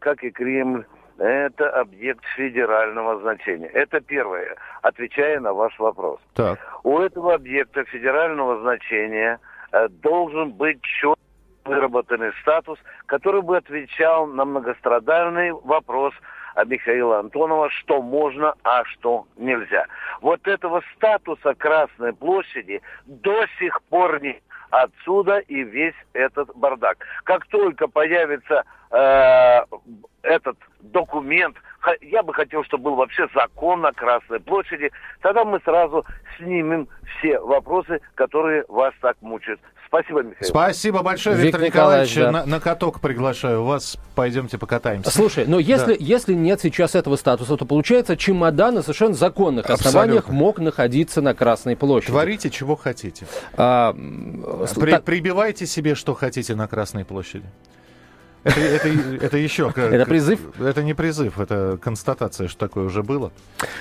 как 0.00 0.22
и 0.22 0.30
Кремль, 0.30 0.84
это 1.18 1.70
объект 1.70 2.24
федерального 2.36 3.20
значения. 3.20 3.68
Это 3.68 4.00
первое, 4.00 4.54
отвечая 4.82 5.40
на 5.40 5.52
ваш 5.52 5.76
вопрос. 5.78 6.20
Так. 6.34 6.58
У 6.84 6.98
этого 6.98 7.34
объекта 7.34 7.84
федерального 7.84 8.60
значения 8.60 9.40
э, 9.72 9.88
должен 9.88 10.52
быть 10.52 10.80
четко 10.82 11.18
выработанный 11.68 12.32
статус, 12.40 12.78
который 13.06 13.42
бы 13.42 13.56
отвечал 13.56 14.26
на 14.26 14.44
многострадальный 14.44 15.52
вопрос 15.52 16.14
Михаила 16.66 17.20
Антонова, 17.20 17.70
что 17.70 18.02
можно, 18.02 18.54
а 18.64 18.84
что 18.84 19.26
нельзя. 19.36 19.86
Вот 20.20 20.46
этого 20.46 20.82
статуса 20.96 21.54
Красной 21.54 22.12
площади 22.12 22.80
до 23.06 23.46
сих 23.58 23.80
пор 23.84 24.20
нет. 24.22 24.42
Отсюда 24.70 25.38
и 25.38 25.62
весь 25.62 25.94
этот 26.12 26.54
бардак. 26.54 26.98
Как 27.24 27.46
только 27.46 27.88
появится 27.88 28.64
э, 28.90 29.60
этот 30.22 30.58
документ, 30.80 31.56
я 32.00 32.22
бы 32.22 32.34
хотел, 32.34 32.64
чтобы 32.64 32.84
был 32.84 32.96
вообще 32.96 33.26
закон 33.34 33.80
на 33.80 33.92
Красной 33.92 34.40
площади, 34.40 34.90
тогда 35.20 35.44
мы 35.44 35.60
сразу 35.60 36.04
снимем 36.36 36.88
все 37.18 37.38
вопросы, 37.40 38.00
которые 38.14 38.64
вас 38.68 38.94
так 39.00 39.16
мучают. 39.20 39.60
Спасибо, 39.88 40.22
Михаил. 40.22 40.50
Спасибо 40.50 41.02
большое, 41.02 41.36
Виктор, 41.36 41.62
Виктор 41.62 41.80
Николаевич. 41.80 42.16
Николаевич 42.16 42.44
да. 42.44 42.46
на, 42.46 42.56
на 42.56 42.60
каток 42.60 43.00
приглашаю 43.00 43.64
вас. 43.64 43.96
Пойдемте 44.14 44.58
покатаемся. 44.58 45.10
Слушай, 45.10 45.46
но 45.46 45.58
если, 45.58 45.94
да. 45.94 45.96
если 45.98 46.34
нет 46.34 46.60
сейчас 46.60 46.94
этого 46.94 47.16
статуса, 47.16 47.56
то 47.56 47.64
получается 47.64 48.14
чемодан 48.14 48.74
на 48.74 48.82
совершенно 48.82 49.14
законных 49.14 49.64
Абсолютно. 49.64 49.88
основаниях 49.88 50.28
мог 50.28 50.58
находиться 50.58 51.22
на 51.22 51.34
Красной 51.34 51.74
площади. 51.74 52.12
Творите, 52.12 52.50
чего 52.50 52.76
хотите. 52.76 53.26
А, 53.56 53.94
При, 54.78 54.90
так... 54.90 55.04
Прибивайте 55.04 55.64
себе, 55.64 55.94
что 55.94 56.12
хотите 56.12 56.54
на 56.54 56.68
Красной 56.68 57.06
площади. 57.06 57.46
Это, 58.44 58.60
это, 58.60 58.88
это 59.20 59.36
еще... 59.36 59.72
Это 59.76 60.06
призыв? 60.06 60.40
Это 60.60 60.82
не 60.82 60.94
призыв, 60.94 61.38
это 61.40 61.78
констатация, 61.80 62.48
что 62.48 62.58
такое 62.58 62.84
уже 62.84 63.02
было. 63.02 63.32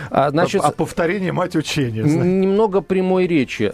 А, 0.09 0.29
значит, 0.29 0.61
а, 0.63 0.67
а 0.67 0.71
повторение 0.71 1.31
мать 1.31 1.55
учения. 1.55 2.03
Немного 2.03 2.81
прямой 2.81 3.27
речи. 3.27 3.71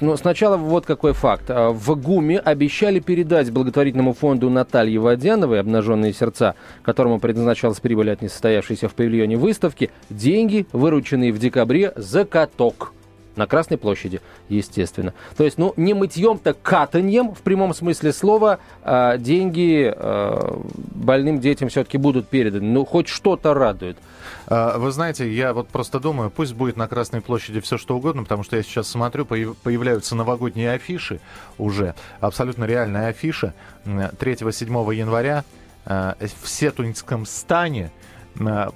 Но 0.00 0.16
сначала 0.16 0.56
вот 0.56 0.86
какой 0.86 1.12
факт. 1.12 1.44
А, 1.48 1.70
в 1.70 1.94
ГУМе 1.96 2.38
обещали 2.38 3.00
передать 3.00 3.50
благотворительному 3.50 4.12
фонду 4.12 4.50
Натальи 4.50 4.98
Водяновой 4.98 5.60
«Обнаженные 5.60 6.12
сердца», 6.12 6.54
которому 6.82 7.18
предназначалась 7.18 7.80
прибыль 7.80 8.10
от 8.10 8.22
несостоявшейся 8.22 8.88
в 8.88 8.94
павильоне 8.94 9.36
выставки, 9.36 9.90
деньги, 10.10 10.66
вырученные 10.72 11.32
в 11.32 11.38
декабре 11.38 11.92
за 11.96 12.24
каток. 12.24 12.92
На 13.36 13.46
Красной 13.46 13.76
площади, 13.76 14.22
естественно. 14.48 15.12
То 15.36 15.44
есть, 15.44 15.58
ну, 15.58 15.74
не 15.76 15.92
мытьем, 15.92 16.38
так 16.38 16.60
катаньем, 16.62 17.34
в 17.34 17.42
прямом 17.42 17.74
смысле 17.74 18.14
слова, 18.14 18.58
а 18.82 19.18
деньги 19.18 19.92
а, 19.94 20.58
больным 20.74 21.38
детям 21.38 21.68
все-таки 21.68 21.98
будут 21.98 22.28
переданы. 22.28 22.66
Ну, 22.66 22.86
хоть 22.86 23.08
что-то 23.08 23.52
радует. 23.52 23.98
А, 24.46 24.78
вы 24.78 24.90
знаете, 24.90 25.30
я 25.30 25.52
вот 25.52 25.68
просто 25.68 26.00
думаю, 26.00 26.30
пусть 26.30 26.54
будет 26.54 26.78
на 26.78 26.88
Красной 26.88 27.20
площади 27.20 27.60
все 27.60 27.76
что 27.76 27.94
угодно, 27.96 28.22
потому 28.22 28.42
что 28.42 28.56
я 28.56 28.62
сейчас 28.62 28.88
смотрю, 28.88 29.26
появляются 29.26 30.16
новогодние 30.16 30.72
афиши 30.72 31.20
уже, 31.58 31.94
абсолютно 32.20 32.64
реальная 32.64 33.08
афиша. 33.08 33.52
3-7 33.84 34.94
января 34.94 35.44
а, 35.84 36.16
в 36.42 36.48
Сетуньском 36.48 37.26
стане 37.26 37.92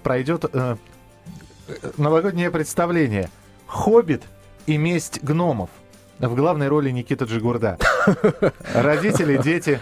пройдет 0.02 0.46
э, 0.50 0.76
новогоднее 1.98 2.50
представление 2.50 3.30
«Хоббит 3.66 4.22
и 4.70 4.76
месть 4.76 5.20
гномов. 5.22 5.68
В 6.20 6.34
главной 6.36 6.68
роли 6.68 6.90
Никита 6.90 7.24
Джигурда. 7.24 7.76
Родители, 8.74 9.36
дети. 9.38 9.80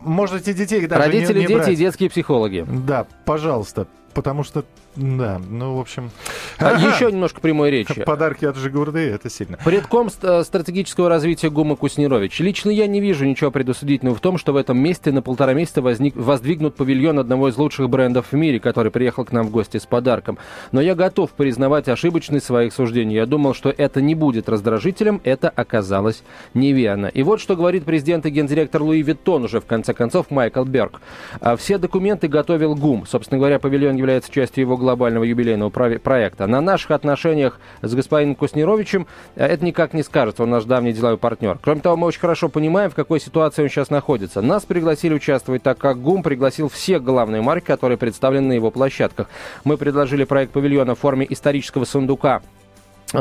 Можете 0.00 0.52
детей 0.52 0.86
даже 0.86 1.02
Родители, 1.02 1.34
не, 1.34 1.40
не 1.40 1.46
дети 1.46 1.56
брать. 1.56 1.68
и 1.68 1.76
детские 1.76 2.10
психологи. 2.10 2.66
Да, 2.68 3.06
пожалуйста. 3.24 3.86
Потому 4.12 4.42
что 4.42 4.64
да, 4.96 5.40
ну, 5.48 5.76
в 5.76 5.80
общем... 5.80 6.10
А, 6.58 6.72
еще 6.72 7.12
немножко 7.12 7.40
прямой 7.40 7.70
речи. 7.70 8.02
Подарки 8.06 8.44
от 8.44 8.56
Жигурды, 8.56 8.98
это 8.98 9.30
сильно. 9.30 9.56
Предком 9.64 10.08
э, 10.22 10.42
стратегического 10.42 11.08
развития 11.08 11.48
ГУМа 11.48 11.76
Куснирович. 11.76 12.40
Лично 12.40 12.70
я 12.70 12.88
не 12.88 13.00
вижу 13.00 13.24
ничего 13.24 13.52
предусудительного 13.52 14.16
в 14.16 14.20
том, 14.20 14.36
что 14.36 14.52
в 14.52 14.56
этом 14.56 14.78
месте 14.78 15.12
на 15.12 15.22
полтора 15.22 15.54
месяца 15.54 15.80
возник, 15.80 16.16
воздвигнут 16.16 16.74
павильон 16.74 17.20
одного 17.20 17.48
из 17.48 17.56
лучших 17.56 17.88
брендов 17.88 18.32
в 18.32 18.36
мире, 18.36 18.58
который 18.58 18.90
приехал 18.90 19.24
к 19.24 19.30
нам 19.30 19.46
в 19.46 19.50
гости 19.50 19.76
с 19.76 19.86
подарком. 19.86 20.38
Но 20.72 20.80
я 20.80 20.96
готов 20.96 21.30
признавать 21.30 21.88
ошибочность 21.88 22.46
своих 22.46 22.74
суждений. 22.74 23.14
Я 23.14 23.26
думал, 23.26 23.54
что 23.54 23.70
это 23.70 24.02
не 24.02 24.16
будет 24.16 24.48
раздражителем, 24.48 25.20
это 25.22 25.50
оказалось 25.50 26.24
неверно. 26.52 27.06
И 27.06 27.22
вот 27.22 27.40
что 27.40 27.54
говорит 27.54 27.84
президент 27.84 28.26
и 28.26 28.30
гендиректор 28.30 28.82
Луи 28.82 29.02
Виттон 29.02 29.44
уже, 29.44 29.60
в 29.60 29.66
конце 29.66 29.94
концов, 29.94 30.30
Майкл 30.30 30.64
Берг. 30.64 31.00
«А 31.40 31.56
все 31.56 31.78
документы 31.78 32.26
готовил 32.26 32.74
ГУМ. 32.74 33.06
Собственно 33.06 33.38
говоря, 33.38 33.60
павильон 33.60 33.94
является 33.96 34.32
частью 34.32 34.62
его 34.62 34.79
глобального 34.80 35.24
юбилейного 35.24 35.70
проекта. 35.70 36.46
На 36.46 36.60
наших 36.60 36.90
отношениях 36.90 37.60
с 37.82 37.94
господином 37.94 38.34
Куснировичем 38.34 39.06
э, 39.36 39.46
это 39.46 39.64
никак 39.64 39.94
не 39.94 40.02
скажется, 40.02 40.42
он 40.42 40.50
наш 40.50 40.64
давний 40.64 40.92
деловой 40.92 41.18
партнер. 41.18 41.58
Кроме 41.62 41.80
того, 41.80 41.96
мы 41.96 42.08
очень 42.08 42.20
хорошо 42.20 42.48
понимаем, 42.48 42.90
в 42.90 42.94
какой 42.94 43.20
ситуации 43.20 43.62
он 43.62 43.68
сейчас 43.68 43.90
находится. 43.90 44.42
Нас 44.42 44.64
пригласили 44.64 45.14
участвовать, 45.14 45.62
так 45.62 45.78
как 45.78 46.02
ГУМ 46.02 46.22
пригласил 46.22 46.68
все 46.68 46.98
главные 46.98 47.42
марки, 47.42 47.66
которые 47.66 47.98
представлены 47.98 48.48
на 48.48 48.52
его 48.54 48.70
площадках. 48.70 49.28
Мы 49.64 49.76
предложили 49.76 50.24
проект 50.24 50.52
павильона 50.52 50.94
в 50.94 50.98
форме 50.98 51.26
исторического 51.28 51.84
сундука 51.84 52.42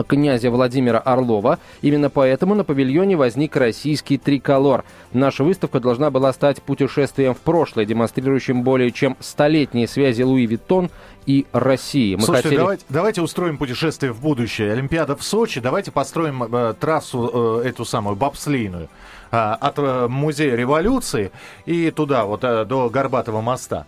князя 0.08 0.52
Владимира 0.52 0.99
Орлова. 0.99 1.60
Именно 1.82 2.10
поэтому 2.10 2.56
на 2.56 2.63
павильоне 2.63 3.17
возник 3.17 3.56
российский 3.56 4.17
триколор. 4.17 4.84
Наша 5.13 5.43
выставка 5.43 5.80
должна 5.80 6.12
была 6.12 6.32
стать 6.34 6.62
путешествием 6.62 7.34
в 7.34 7.39
прошлое, 7.39 7.86
демонстрирующим 7.86 8.63
более 8.63 8.91
чем 8.91 9.17
столетние 9.19 9.88
связи 9.88 10.21
Луи 10.21 10.45
Виттон 10.45 10.89
и 11.25 11.45
России. 11.52 12.15
Мы 12.15 12.21
Слушайте, 12.21 12.49
хотели... 12.49 12.60
давайте, 12.60 12.86
давайте 12.89 13.21
устроим 13.21 13.58
путешествие 13.58 14.13
в 14.13 14.21
будущее. 14.21 14.71
Олимпиада 14.71 15.15
в 15.15 15.23
Сочи, 15.23 15.60
давайте 15.60 15.91
построим 15.91 16.43
э, 16.43 16.73
трассу 16.80 17.62
э, 17.63 17.67
эту 17.67 17.86
самую, 17.86 18.15
бобслейную, 18.15 18.89
э, 19.32 19.38
от 19.38 19.78
э, 19.78 20.08
Музея 20.08 20.56
революции 20.56 21.32
и 21.65 21.91
туда, 21.91 22.25
вот 22.25 22.43
э, 22.43 22.65
до 22.65 22.89
Горбатого 22.89 23.41
моста. 23.41 23.86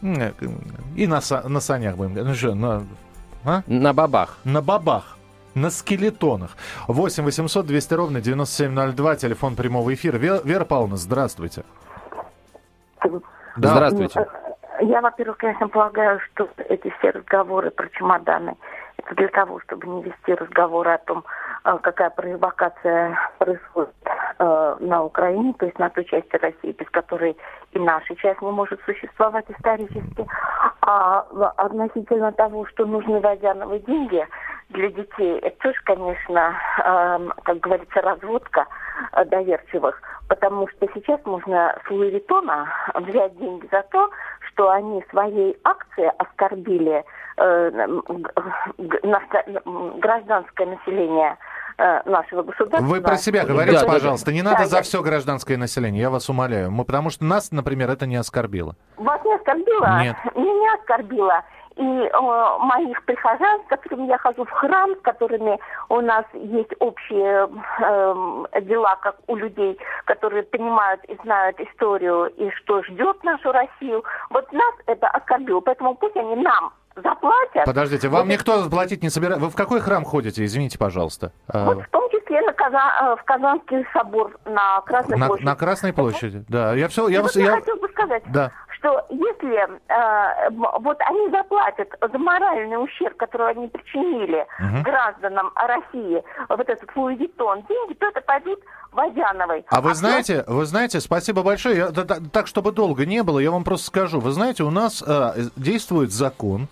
И 0.00 1.06
на, 1.06 1.20
на 1.44 1.60
санях 1.60 1.96
будем. 1.96 2.14
Ну 2.14 2.34
что, 2.34 2.54
на... 2.54 2.86
А? 3.44 3.62
На 3.66 3.92
бабах. 3.92 4.38
На 4.44 4.62
бабах 4.62 5.17
на 5.54 5.70
скелетонах. 5.70 6.56
8 6.88 7.24
800 7.24 7.66
200 7.66 7.94
ровно 7.94 8.20
9702, 8.20 9.16
телефон 9.16 9.56
прямого 9.56 9.92
эфира. 9.94 10.16
Вера, 10.16 10.40
Вера 10.44 10.64
Павловна, 10.64 10.96
здравствуйте. 10.96 11.64
Да. 13.02 13.74
Здравствуйте. 13.74 14.26
Я, 14.80 15.00
во-первых, 15.00 15.38
конечно, 15.38 15.68
полагаю, 15.68 16.20
что 16.20 16.48
эти 16.68 16.92
все 16.98 17.10
разговоры 17.10 17.70
про 17.70 17.88
чемоданы, 17.88 18.56
это 18.98 19.14
для 19.16 19.28
того, 19.28 19.60
чтобы 19.60 19.86
не 19.88 20.02
вести 20.02 20.34
разговоры 20.34 20.92
о 20.92 20.98
том, 20.98 21.24
э, 21.64 21.78
какая 21.82 22.10
провокация 22.10 23.18
происходит 23.38 23.94
э, 24.38 24.76
на 24.78 25.02
Украине, 25.02 25.54
то 25.58 25.66
есть 25.66 25.78
на 25.78 25.90
той 25.90 26.04
части 26.04 26.36
России, 26.36 26.76
без 26.78 26.88
которой 26.90 27.36
и 27.72 27.78
наша 27.78 28.14
часть 28.16 28.40
не 28.40 28.50
может 28.50 28.80
существовать 28.82 29.46
исторически. 29.48 30.26
А 30.82 31.26
относительно 31.56 32.32
того, 32.32 32.66
что 32.66 32.86
нужны 32.86 33.20
водяновые 33.20 33.80
деньги, 33.80 34.26
для 34.70 34.90
детей, 34.90 35.38
это 35.38 35.56
тоже, 35.60 35.78
конечно, 35.84 36.56
э, 36.78 37.28
как 37.44 37.60
говорится, 37.60 38.00
разводка 38.00 38.66
э, 39.12 39.24
доверчивых, 39.24 40.00
потому 40.28 40.68
что 40.68 40.86
сейчас 40.94 41.20
можно 41.24 41.74
с 41.86 41.90
Луи 41.90 42.10
Виттона 42.10 42.68
взять 42.94 43.38
деньги 43.38 43.66
за 43.70 43.82
то, 43.90 44.10
что 44.48 44.70
они 44.70 45.02
своей 45.10 45.56
акцией 45.64 46.10
оскорбили 46.18 47.04
э, 47.38 47.70
гражданское 50.00 50.66
население 50.66 51.38
э, 51.78 52.02
нашего 52.04 52.42
государства. 52.42 52.86
Вы 52.86 53.00
про 53.00 53.16
себя 53.16 53.44
говорите, 53.46 53.80
да, 53.80 53.86
пожалуйста. 53.86 54.32
Не 54.32 54.42
надо 54.42 54.58
да, 54.58 54.66
за 54.66 54.76
я... 54.78 54.82
все 54.82 55.02
гражданское 55.02 55.56
население, 55.56 56.02
я 56.02 56.10
вас 56.10 56.28
умоляю. 56.28 56.70
Мы, 56.70 56.84
потому 56.84 57.08
что 57.10 57.24
нас, 57.24 57.52
например, 57.52 57.88
это 57.90 58.06
не 58.06 58.16
оскорбило. 58.16 58.76
Вас 58.96 59.24
не 59.24 59.34
оскорбило? 59.34 60.02
Нет. 60.02 60.16
Меня 60.34 60.74
оскорбило 60.74 61.42
и 61.78 61.82
э, 61.82 62.58
моих 62.58 63.02
прихожан, 63.04 63.62
с 63.64 63.68
которыми 63.68 64.08
я 64.08 64.18
хожу 64.18 64.44
в 64.44 64.50
храм, 64.50 64.90
с 64.96 65.00
которыми 65.02 65.58
у 65.88 66.00
нас 66.00 66.24
есть 66.34 66.72
общие 66.80 67.48
э, 67.80 68.60
дела, 68.62 68.96
как 69.00 69.16
у 69.28 69.36
людей, 69.36 69.78
которые 70.04 70.42
понимают 70.42 71.02
и 71.04 71.16
знают 71.22 71.58
историю 71.60 72.26
и 72.36 72.50
что 72.50 72.82
ждет 72.82 73.22
нашу 73.22 73.52
Россию. 73.52 74.02
Вот 74.30 74.52
нас 74.52 74.74
это 74.86 75.06
оскорбило, 75.08 75.60
поэтому 75.60 75.94
пусть 75.94 76.16
они 76.16 76.36
нам 76.36 76.72
заплатят. 76.96 77.64
Подождите, 77.64 78.08
вам 78.08 78.22
вот 78.22 78.32
никто 78.32 78.68
платить 78.68 79.02
не 79.04 79.08
собирает? 79.08 79.40
Вы 79.40 79.48
в 79.48 79.54
какой 79.54 79.80
храм 79.80 80.04
ходите, 80.04 80.44
извините, 80.44 80.78
пожалуйста? 80.78 81.32
А, 81.46 81.66
вот 81.66 81.84
в 81.84 81.88
том 81.90 82.10
числе 82.10 82.40
на 82.40 82.52
Казан... 82.52 82.90
Э, 83.02 83.16
в 83.16 83.24
Казанский 83.24 83.86
собор 83.92 84.36
на 84.46 84.80
Красной 84.80 85.16
на, 85.16 85.26
площади. 85.28 85.46
На 85.46 85.54
Красной 85.54 85.92
площади, 85.92 86.44
да. 86.48 86.74
Я 86.74 86.88
все, 86.88 87.06
я, 87.06 87.22
вот 87.22 87.36
я, 87.36 87.44
я 87.44 87.50
хотел 87.52 87.76
бы 87.76 87.88
сказать, 87.88 88.24
да 88.26 88.50
что 88.78 89.04
если 89.10 89.58
э, 89.58 90.50
вот 90.50 90.96
они 91.00 91.30
заплатят 91.30 91.88
за 92.00 92.18
моральный 92.18 92.82
ущерб, 92.82 93.16
который 93.16 93.50
они 93.50 93.68
причинили 93.68 94.46
угу. 94.58 94.82
гражданам 94.82 95.50
России, 95.54 96.22
вот 96.48 96.68
этот 96.68 96.90
флуидитон, 96.90 97.64
деньги, 97.68 97.94
то 97.94 98.06
это 98.06 98.20
пойдут 98.20 98.60
Водяновой. 98.92 99.64
А 99.68 99.80
вы 99.80 99.90
а 99.90 99.94
знаете, 99.94 100.44
вы 100.46 100.64
знаете, 100.64 101.00
спасибо 101.00 101.42
большое. 101.42 101.76
Я, 101.76 101.88
так, 101.90 102.20
так, 102.32 102.46
чтобы 102.46 102.72
долго 102.72 103.04
не 103.04 103.22
было, 103.22 103.38
я 103.38 103.50
вам 103.50 103.64
просто 103.64 103.86
скажу. 103.86 104.18
Вы 104.18 104.30
знаете, 104.30 104.62
у 104.62 104.70
нас 104.70 105.04
э, 105.06 105.34
действует 105.56 106.10
закон, 106.10 106.68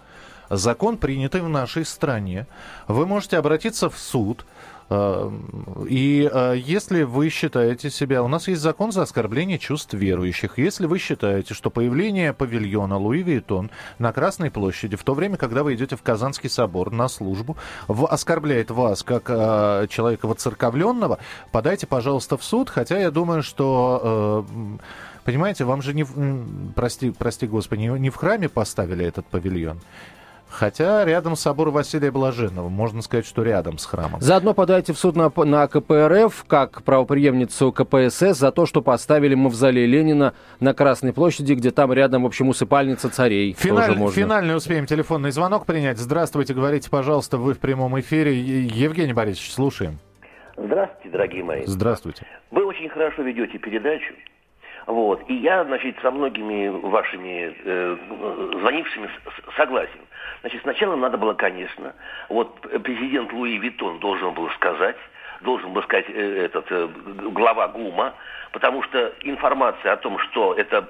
закон, 0.48 0.96
принятый 0.96 1.42
в 1.42 1.48
нашей 1.48 1.84
стране. 1.84 2.46
Вы 2.88 3.06
можете 3.06 3.36
обратиться 3.36 3.90
в 3.90 3.98
суд 3.98 4.46
и 4.88 6.30
э, 6.32 6.54
если 6.56 7.02
вы 7.02 7.28
считаете 7.28 7.90
себя... 7.90 8.22
У 8.22 8.28
нас 8.28 8.46
есть 8.46 8.62
закон 8.62 8.92
за 8.92 9.02
оскорбление 9.02 9.58
чувств 9.58 9.94
верующих. 9.94 10.58
Если 10.58 10.86
вы 10.86 10.98
считаете, 10.98 11.54
что 11.54 11.70
появление 11.70 12.32
павильона 12.32 12.96
Луи 12.96 13.22
Виттон 13.22 13.70
на 13.98 14.12
Красной 14.12 14.50
площади, 14.50 14.96
в 14.96 15.02
то 15.02 15.14
время, 15.14 15.36
когда 15.36 15.64
вы 15.64 15.74
идете 15.74 15.96
в 15.96 16.02
Казанский 16.02 16.48
собор 16.48 16.92
на 16.92 17.08
службу, 17.08 17.56
оскорбляет 17.88 18.70
вас 18.70 19.02
как 19.02 19.24
э, 19.28 19.86
человека 19.90 20.28
воцерковленного, 20.28 21.18
подайте, 21.50 21.86
пожалуйста, 21.88 22.36
в 22.36 22.44
суд. 22.44 22.70
Хотя 22.70 22.98
я 22.98 23.10
думаю, 23.10 23.42
что... 23.42 24.46
Понимаете, 25.24 25.64
вам 25.64 25.82
же 25.82 25.92
не, 25.92 26.06
прости, 26.76 27.10
прости 27.10 27.48
господи, 27.48 27.80
не 27.80 28.10
в 28.10 28.14
храме 28.14 28.48
поставили 28.48 29.04
этот 29.04 29.26
павильон. 29.26 29.80
Хотя 30.56 31.04
рядом 31.04 31.36
с 31.36 31.40
собором 31.40 31.74
Василия 31.74 32.10
Блаженного, 32.10 32.70
можно 32.70 33.02
сказать, 33.02 33.26
что 33.26 33.42
рядом 33.42 33.76
с 33.76 33.84
храмом. 33.84 34.22
Заодно 34.22 34.54
подайте 34.54 34.94
в 34.94 34.98
суд 34.98 35.14
на, 35.14 35.30
на 35.44 35.68
КПРФ, 35.68 36.46
как 36.48 36.82
правоприемницу 36.82 37.72
КПСС, 37.72 38.38
за 38.38 38.50
то, 38.52 38.64
что 38.64 38.80
поставили 38.80 39.34
мавзолей 39.34 39.84
Ленина 39.84 40.32
на 40.58 40.72
Красной 40.72 41.12
площади, 41.12 41.52
где 41.52 41.72
там 41.72 41.92
рядом, 41.92 42.22
в 42.22 42.26
общем, 42.26 42.48
усыпальница 42.48 43.10
царей. 43.10 43.52
Финаль, 43.52 43.96
можно. 43.96 44.16
Финальный 44.18 44.56
успеем 44.56 44.86
телефонный 44.86 45.30
звонок 45.30 45.66
принять. 45.66 45.98
Здравствуйте, 45.98 46.54
говорите, 46.54 46.88
пожалуйста, 46.88 47.36
вы 47.36 47.52
в 47.52 47.58
прямом 47.58 48.00
эфире. 48.00 48.40
Евгений 48.40 49.12
Борисович, 49.12 49.52
слушаем. 49.52 49.98
Здравствуйте, 50.56 51.10
дорогие 51.10 51.44
мои. 51.44 51.64
Здравствуйте. 51.66 52.24
Вы 52.50 52.64
очень 52.64 52.88
хорошо 52.88 53.20
ведете 53.20 53.58
передачу. 53.58 54.14
Вот. 54.86 55.22
И 55.28 55.34
я, 55.34 55.64
значит, 55.64 55.96
со 56.00 56.10
многими 56.10 56.68
вашими 56.68 57.54
э, 57.64 57.96
звонившими 58.60 59.10
согласен. 59.56 60.00
Значит, 60.42 60.62
сначала 60.62 60.94
надо 60.94 61.18
было, 61.18 61.34
конечно, 61.34 61.92
вот 62.28 62.60
президент 62.82 63.32
Луи 63.32 63.58
Виттон 63.58 63.98
должен 63.98 64.32
был 64.34 64.48
сказать, 64.50 64.96
должен 65.40 65.72
был 65.72 65.82
сказать 65.82 66.06
э, 66.08 66.44
этот 66.44 66.66
э, 66.70 66.88
глава 67.32 67.66
ГУМа, 67.68 68.14
потому 68.52 68.82
что 68.84 69.12
информация 69.22 69.92
о 69.92 69.96
том, 69.96 70.18
что 70.20 70.54
это 70.54 70.88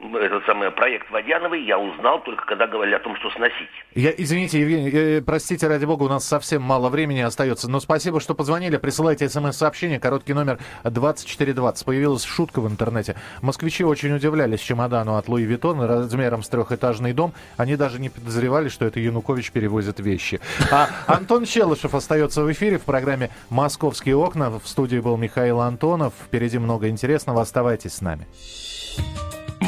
этот 0.00 0.44
самый 0.46 0.70
проект 0.70 1.10
Водяновой 1.10 1.64
я 1.64 1.78
узнал 1.78 2.22
только 2.22 2.44
когда 2.46 2.66
говорили 2.66 2.94
о 2.94 3.00
том, 3.00 3.16
что 3.16 3.30
сносить. 3.30 3.68
Я, 3.94 4.12
извините, 4.16 4.60
Евгений, 4.60 4.90
э, 4.92 5.22
простите, 5.22 5.66
ради 5.66 5.84
бога, 5.84 6.04
у 6.04 6.08
нас 6.08 6.24
совсем 6.24 6.62
мало 6.62 6.88
времени 6.88 7.20
остается, 7.20 7.70
но 7.70 7.80
спасибо, 7.80 8.20
что 8.20 8.34
позвонили. 8.34 8.76
Присылайте 8.76 9.28
смс-сообщение, 9.28 9.98
короткий 9.98 10.34
номер 10.34 10.58
2420. 10.84 11.84
Появилась 11.84 12.24
шутка 12.24 12.60
в 12.60 12.68
интернете. 12.68 13.16
Москвичи 13.42 13.84
очень 13.84 14.14
удивлялись 14.14 14.60
чемодану 14.60 15.16
от 15.16 15.28
Луи 15.28 15.44
Виттона 15.44 15.86
размером 15.86 16.42
с 16.42 16.48
трехэтажный 16.48 17.12
дом. 17.12 17.32
Они 17.56 17.76
даже 17.76 18.00
не 18.00 18.08
подозревали, 18.08 18.68
что 18.68 18.84
это 18.84 19.00
Янукович 19.00 19.50
перевозит 19.50 20.00
вещи. 20.00 20.40
А 20.70 20.88
Антон 21.06 21.44
Челышев 21.44 21.94
остается 21.94 22.42
в 22.42 22.52
эфире 22.52 22.78
в 22.78 22.84
программе 22.84 23.30
«Московские 23.50 24.16
окна». 24.16 24.50
В 24.50 24.66
студии 24.66 24.98
был 24.98 25.16
Михаил 25.16 25.60
Антонов. 25.60 26.14
Впереди 26.26 26.58
много 26.58 26.88
интересного. 26.88 27.42
Оставайтесь 27.42 27.94
с 27.94 28.00
нами. 28.00 28.26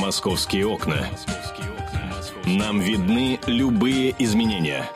Московские 0.01 0.67
окна. 0.67 1.07
Нам 2.47 2.81
видны 2.81 3.39
любые 3.47 4.15
изменения. 4.19 4.91